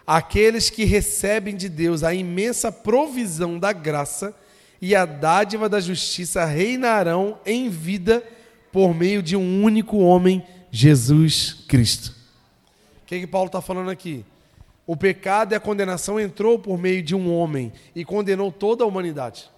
aqueles 0.04 0.68
que 0.70 0.82
recebem 0.82 1.54
de 1.54 1.68
Deus 1.68 2.02
a 2.02 2.12
imensa 2.12 2.72
provisão 2.72 3.60
da 3.60 3.72
graça 3.72 4.34
e 4.82 4.92
a 4.92 5.04
dádiva 5.04 5.68
da 5.68 5.78
justiça 5.78 6.44
reinarão 6.44 7.38
em 7.46 7.68
vida 7.68 8.24
por 8.72 8.92
meio 8.92 9.22
de 9.22 9.36
um 9.36 9.62
único 9.62 9.98
homem, 9.98 10.44
Jesus 10.72 11.64
Cristo. 11.68 12.12
O 13.04 13.06
que, 13.06 13.20
que 13.20 13.26
Paulo 13.28 13.46
está 13.46 13.62
falando 13.62 13.88
aqui? 13.88 14.24
O 14.88 14.96
pecado 14.96 15.52
e 15.52 15.54
a 15.54 15.60
condenação 15.60 16.18
entrou 16.18 16.58
por 16.58 16.76
meio 16.76 17.00
de 17.00 17.14
um 17.14 17.32
homem 17.32 17.72
e 17.94 18.04
condenou 18.04 18.50
toda 18.50 18.82
a 18.82 18.86
humanidade. 18.88 19.48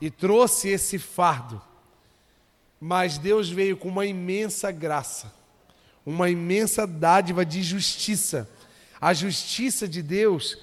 E 0.00 0.10
trouxe 0.10 0.70
esse 0.70 0.98
fardo 0.98 1.60
mas 2.86 3.16
Deus 3.16 3.48
veio 3.48 3.78
com 3.78 3.88
uma 3.88 4.04
imensa 4.04 4.70
graça, 4.70 5.32
uma 6.04 6.28
imensa 6.28 6.86
dádiva 6.86 7.42
de 7.42 7.62
justiça. 7.62 8.46
A 9.00 9.14
justiça 9.14 9.88
de 9.88 10.02
Deus, 10.02 10.58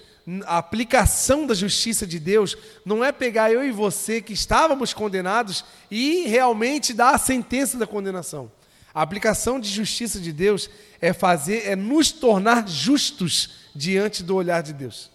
a 0.46 0.60
aplicação 0.60 1.48
da 1.48 1.56
justiça 1.56 2.06
de 2.06 2.20
Deus, 2.20 2.56
não 2.86 3.04
é 3.04 3.12
pegar 3.12 3.52
eu 3.52 3.64
e 3.64 3.72
você 3.72 4.22
que 4.22 4.34
estávamos 4.34 4.94
condenados 4.94 5.66
e 5.90 6.28
realmente 6.28 6.94
dar 6.94 7.16
a 7.16 7.18
sentença 7.18 7.76
da 7.76 7.88
condenação. 7.88 8.52
A 8.94 9.02
aplicação 9.02 9.60
de 9.60 9.70
justiça 9.70 10.20
de 10.20 10.34
Deus 10.34 10.70
é 11.00 11.14
fazer, 11.14 11.66
é 11.66 11.76
nos 11.76 12.12
tornar 12.12 12.68
justos 12.68 13.62
diante 13.74 14.22
do 14.22 14.36
olhar 14.36 14.62
de 14.62 14.74
Deus. 14.74 15.10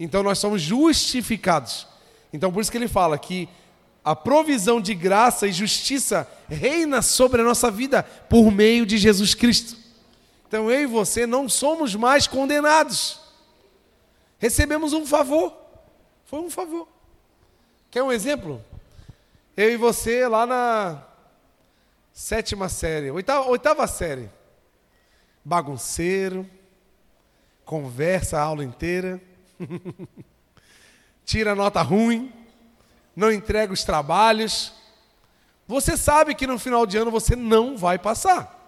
Então 0.00 0.22
nós 0.22 0.38
somos 0.38 0.62
justificados. 0.62 1.86
Então 2.32 2.52
por 2.52 2.60
isso 2.60 2.70
que 2.70 2.78
ele 2.78 2.88
fala 2.88 3.18
que 3.18 3.48
a 4.04 4.16
provisão 4.16 4.80
de 4.80 4.94
graça 4.94 5.46
e 5.46 5.52
justiça 5.52 6.28
reina 6.48 7.02
sobre 7.02 7.40
a 7.40 7.44
nossa 7.44 7.70
vida 7.70 8.02
por 8.02 8.50
meio 8.50 8.84
de 8.84 8.98
Jesus 8.98 9.34
Cristo. 9.34 9.76
Então 10.48 10.70
eu 10.70 10.82
e 10.82 10.86
você 10.86 11.26
não 11.26 11.48
somos 11.48 11.94
mais 11.94 12.26
condenados. 12.26 13.20
Recebemos 14.38 14.92
um 14.92 15.06
favor. 15.06 15.56
Foi 16.24 16.40
um 16.40 16.50
favor. 16.50 16.88
Quer 17.90 18.02
um 18.02 18.10
exemplo? 18.10 18.60
Eu 19.56 19.70
e 19.70 19.76
você 19.76 20.26
lá 20.26 20.46
na 20.46 21.11
sétima 22.12 22.68
série, 22.68 23.10
oitava, 23.10 23.48
oitava 23.48 23.86
série. 23.86 24.30
Bagunceiro, 25.44 26.48
conversa 27.64 28.38
a 28.38 28.42
aula 28.42 28.64
inteira, 28.64 29.20
tira 31.24 31.54
nota 31.54 31.82
ruim 31.82 32.32
não 33.14 33.30
entrega 33.30 33.72
os 33.72 33.84
trabalhos, 33.84 34.72
você 35.66 35.96
sabe 35.96 36.34
que 36.34 36.46
no 36.46 36.58
final 36.58 36.86
de 36.86 36.96
ano 36.96 37.10
você 37.10 37.36
não 37.36 37.76
vai 37.76 37.98
passar. 37.98 38.60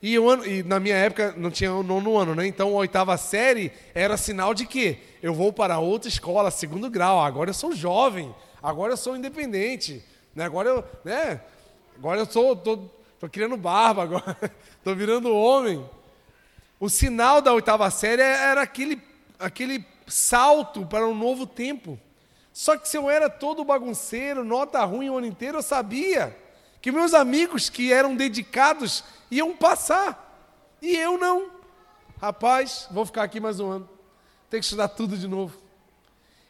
E, 0.00 0.14
ano, 0.16 0.46
e 0.46 0.62
na 0.62 0.78
minha 0.78 0.94
época 0.94 1.34
não 1.36 1.50
tinha 1.50 1.72
o 1.74 1.82
nono 1.82 2.16
ano, 2.16 2.34
né? 2.34 2.46
Então 2.46 2.68
a 2.68 2.80
oitava 2.80 3.16
série 3.16 3.72
era 3.94 4.16
sinal 4.16 4.54
de 4.54 4.64
que 4.64 4.98
eu 5.20 5.34
vou 5.34 5.52
para 5.52 5.78
outra 5.78 6.08
escola, 6.08 6.50
segundo 6.50 6.90
grau. 6.90 7.20
Agora 7.20 7.50
eu 7.50 7.54
sou 7.54 7.74
jovem, 7.74 8.32
agora 8.62 8.92
eu 8.92 8.96
sou 8.96 9.16
independente, 9.16 10.04
né? 10.34 10.44
Agora 10.44 10.68
eu, 10.68 10.84
né? 11.04 11.40
Agora 11.98 12.20
eu 12.20 12.26
sou, 12.26 12.54
tô, 12.54 12.78
tô 13.18 13.28
criando 13.28 13.56
barba, 13.56 14.04
agora 14.04 14.38
tô 14.84 14.94
virando 14.94 15.34
homem. 15.34 15.84
O 16.78 16.88
sinal 16.88 17.42
da 17.42 17.52
oitava 17.52 17.90
série 17.90 18.22
era 18.22 18.62
aquele, 18.62 19.02
aquele 19.36 19.84
salto 20.06 20.86
para 20.86 21.08
um 21.08 21.14
novo 21.14 21.44
tempo. 21.44 21.98
Só 22.52 22.76
que 22.76 22.88
se 22.88 22.96
eu 22.96 23.10
era 23.10 23.28
todo 23.28 23.64
bagunceiro, 23.64 24.44
nota 24.44 24.84
ruim 24.84 25.10
o 25.10 25.18
ano 25.18 25.26
inteiro, 25.26 25.58
eu 25.58 25.62
sabia 25.62 26.36
Que 26.80 26.92
meus 26.92 27.14
amigos 27.14 27.68
que 27.68 27.92
eram 27.92 28.14
dedicados 28.14 29.02
iam 29.28 29.56
passar. 29.56 30.24
E 30.80 30.94
eu 30.94 31.18
não. 31.18 31.50
Rapaz, 32.20 32.86
vou 32.92 33.04
ficar 33.04 33.24
aqui 33.24 33.40
mais 33.40 33.58
um 33.58 33.70
ano. 33.70 33.88
Tem 34.48 34.60
que 34.60 34.64
estudar 34.64 34.88
tudo 34.88 35.16
de 35.16 35.26
novo. 35.26 35.56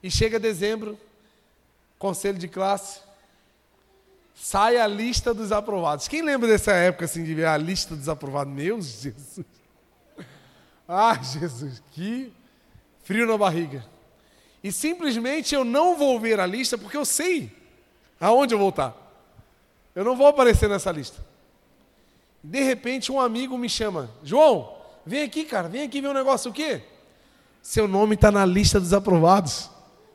E 0.02 0.11
chega 0.11 0.38
dezembro, 0.38 0.98
conselho 1.98 2.38
de 2.38 2.48
classe, 2.48 3.00
sai 4.40 4.79
a 4.79 4.87
lista 4.87 5.35
dos 5.35 5.53
aprovados. 5.53 6.09
Quem 6.09 6.22
lembra 6.22 6.48
dessa 6.48 6.72
época 6.72 7.05
assim 7.05 7.24
de 7.24 7.35
ver 7.35 7.46
a 7.46 7.57
lista 7.57 7.94
dos 7.94 8.09
aprovados? 8.09 8.53
Meu 8.53 8.81
Jesus. 8.81 9.40
Ah, 10.90 11.20
Jesus, 11.22 11.83
que 11.92 12.33
frio 13.03 13.27
na 13.27 13.37
barriga. 13.37 13.85
E 14.64 14.72
simplesmente 14.72 15.55
eu 15.55 15.62
não 15.62 15.94
vou 15.98 16.18
ver 16.18 16.40
a 16.40 16.46
lista 16.46 16.79
porque 16.79 16.96
eu 16.96 17.05
sei 17.05 17.53
aonde 18.18 18.55
eu 18.55 18.59
vou 18.59 18.70
estar. 18.70 18.96
Eu 19.94 20.03
não 20.03 20.16
vou 20.16 20.27
aparecer 20.27 20.66
nessa 20.66 20.90
lista. 20.90 21.22
De 22.42 22.62
repente 22.62 23.12
um 23.12 23.20
amigo 23.20 23.59
me 23.59 23.68
chama, 23.68 24.11
João, 24.24 24.77
vem 25.05 25.24
aqui, 25.24 25.44
cara, 25.44 25.68
vem 25.68 25.83
aqui 25.83 26.01
ver 26.01 26.09
um 26.09 26.14
negócio 26.14 26.51
o 26.51 26.55
quê? 26.55 26.81
Seu 27.61 27.87
nome 27.87 28.14
está 28.14 28.33
na 28.33 28.46
lista 28.46 28.81
dos 28.81 28.94
aprovados. 28.94 29.68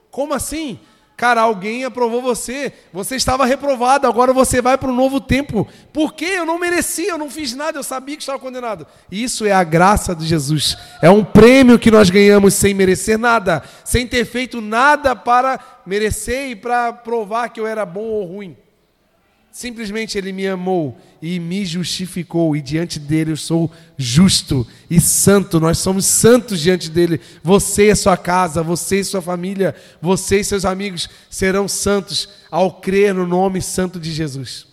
Como 0.10 0.34
assim? 0.34 0.80
Cara, 1.24 1.40
alguém 1.40 1.86
aprovou 1.86 2.22
você, 2.22 2.74
você 2.92 3.16
estava 3.16 3.46
reprovado, 3.46 4.06
agora 4.06 4.34
você 4.34 4.62
vai 4.62 4.78
para 4.78 4.90
um 4.90 4.94
novo 4.94 5.22
tempo. 5.22 5.66
Por 5.94 6.14
quê? 6.14 6.34
Eu 6.36 6.46
não 6.46 6.60
merecia, 6.60 7.12
eu 7.12 7.18
não 7.18 7.30
fiz 7.30 7.56
nada, 7.56 7.80
eu 7.80 7.84
sabia 7.84 8.18
que 8.18 8.22
estava 8.22 8.38
condenado. 8.38 8.86
Isso 9.10 9.46
é 9.46 9.54
a 9.54 9.64
graça 9.64 10.14
de 10.14 10.26
Jesus. 10.26 10.78
É 11.02 11.10
um 11.10 11.24
prêmio 11.24 11.80
que 11.80 11.90
nós 11.90 12.10
ganhamos 12.10 12.56
sem 12.56 12.74
merecer 12.74 13.18
nada, 13.18 13.64
sem 13.86 14.06
ter 14.06 14.26
feito 14.26 14.60
nada 14.60 15.16
para 15.16 15.58
merecer 15.86 16.50
e 16.50 16.58
para 16.58 16.92
provar 16.92 17.48
que 17.48 17.60
eu 17.62 17.66
era 17.66 17.86
bom 17.86 18.02
ou 18.04 18.26
ruim. 18.26 18.58
Simplesmente 19.54 20.18
ele 20.18 20.34
me 20.34 20.48
amou 20.48 20.98
e 21.22 21.40
me 21.40 21.64
justificou, 21.64 22.56
e 22.56 22.62
diante 22.62 23.00
dele 23.00 23.34
eu 23.34 23.38
sou 23.38 23.72
justo 23.96 24.66
e 24.90 25.00
santo. 25.00 25.60
Nós 25.60 25.78
somos 25.78 26.08
santos 26.08 26.60
diante 26.60 26.90
dele. 26.90 27.22
Você 27.44 27.92
e 27.92 27.96
sua 27.96 28.18
casa, 28.18 28.64
você 28.64 29.02
e 29.02 29.04
sua 29.04 29.22
família, 29.22 29.76
você 30.02 30.40
e 30.40 30.44
seus 30.44 30.66
amigos 30.66 31.08
serão 31.30 31.68
santos 31.68 32.28
ao 32.50 32.82
crer 32.82 33.14
no 33.14 33.28
nome 33.28 33.62
santo 33.62 34.00
de 34.00 34.12
Jesus. 34.12 34.73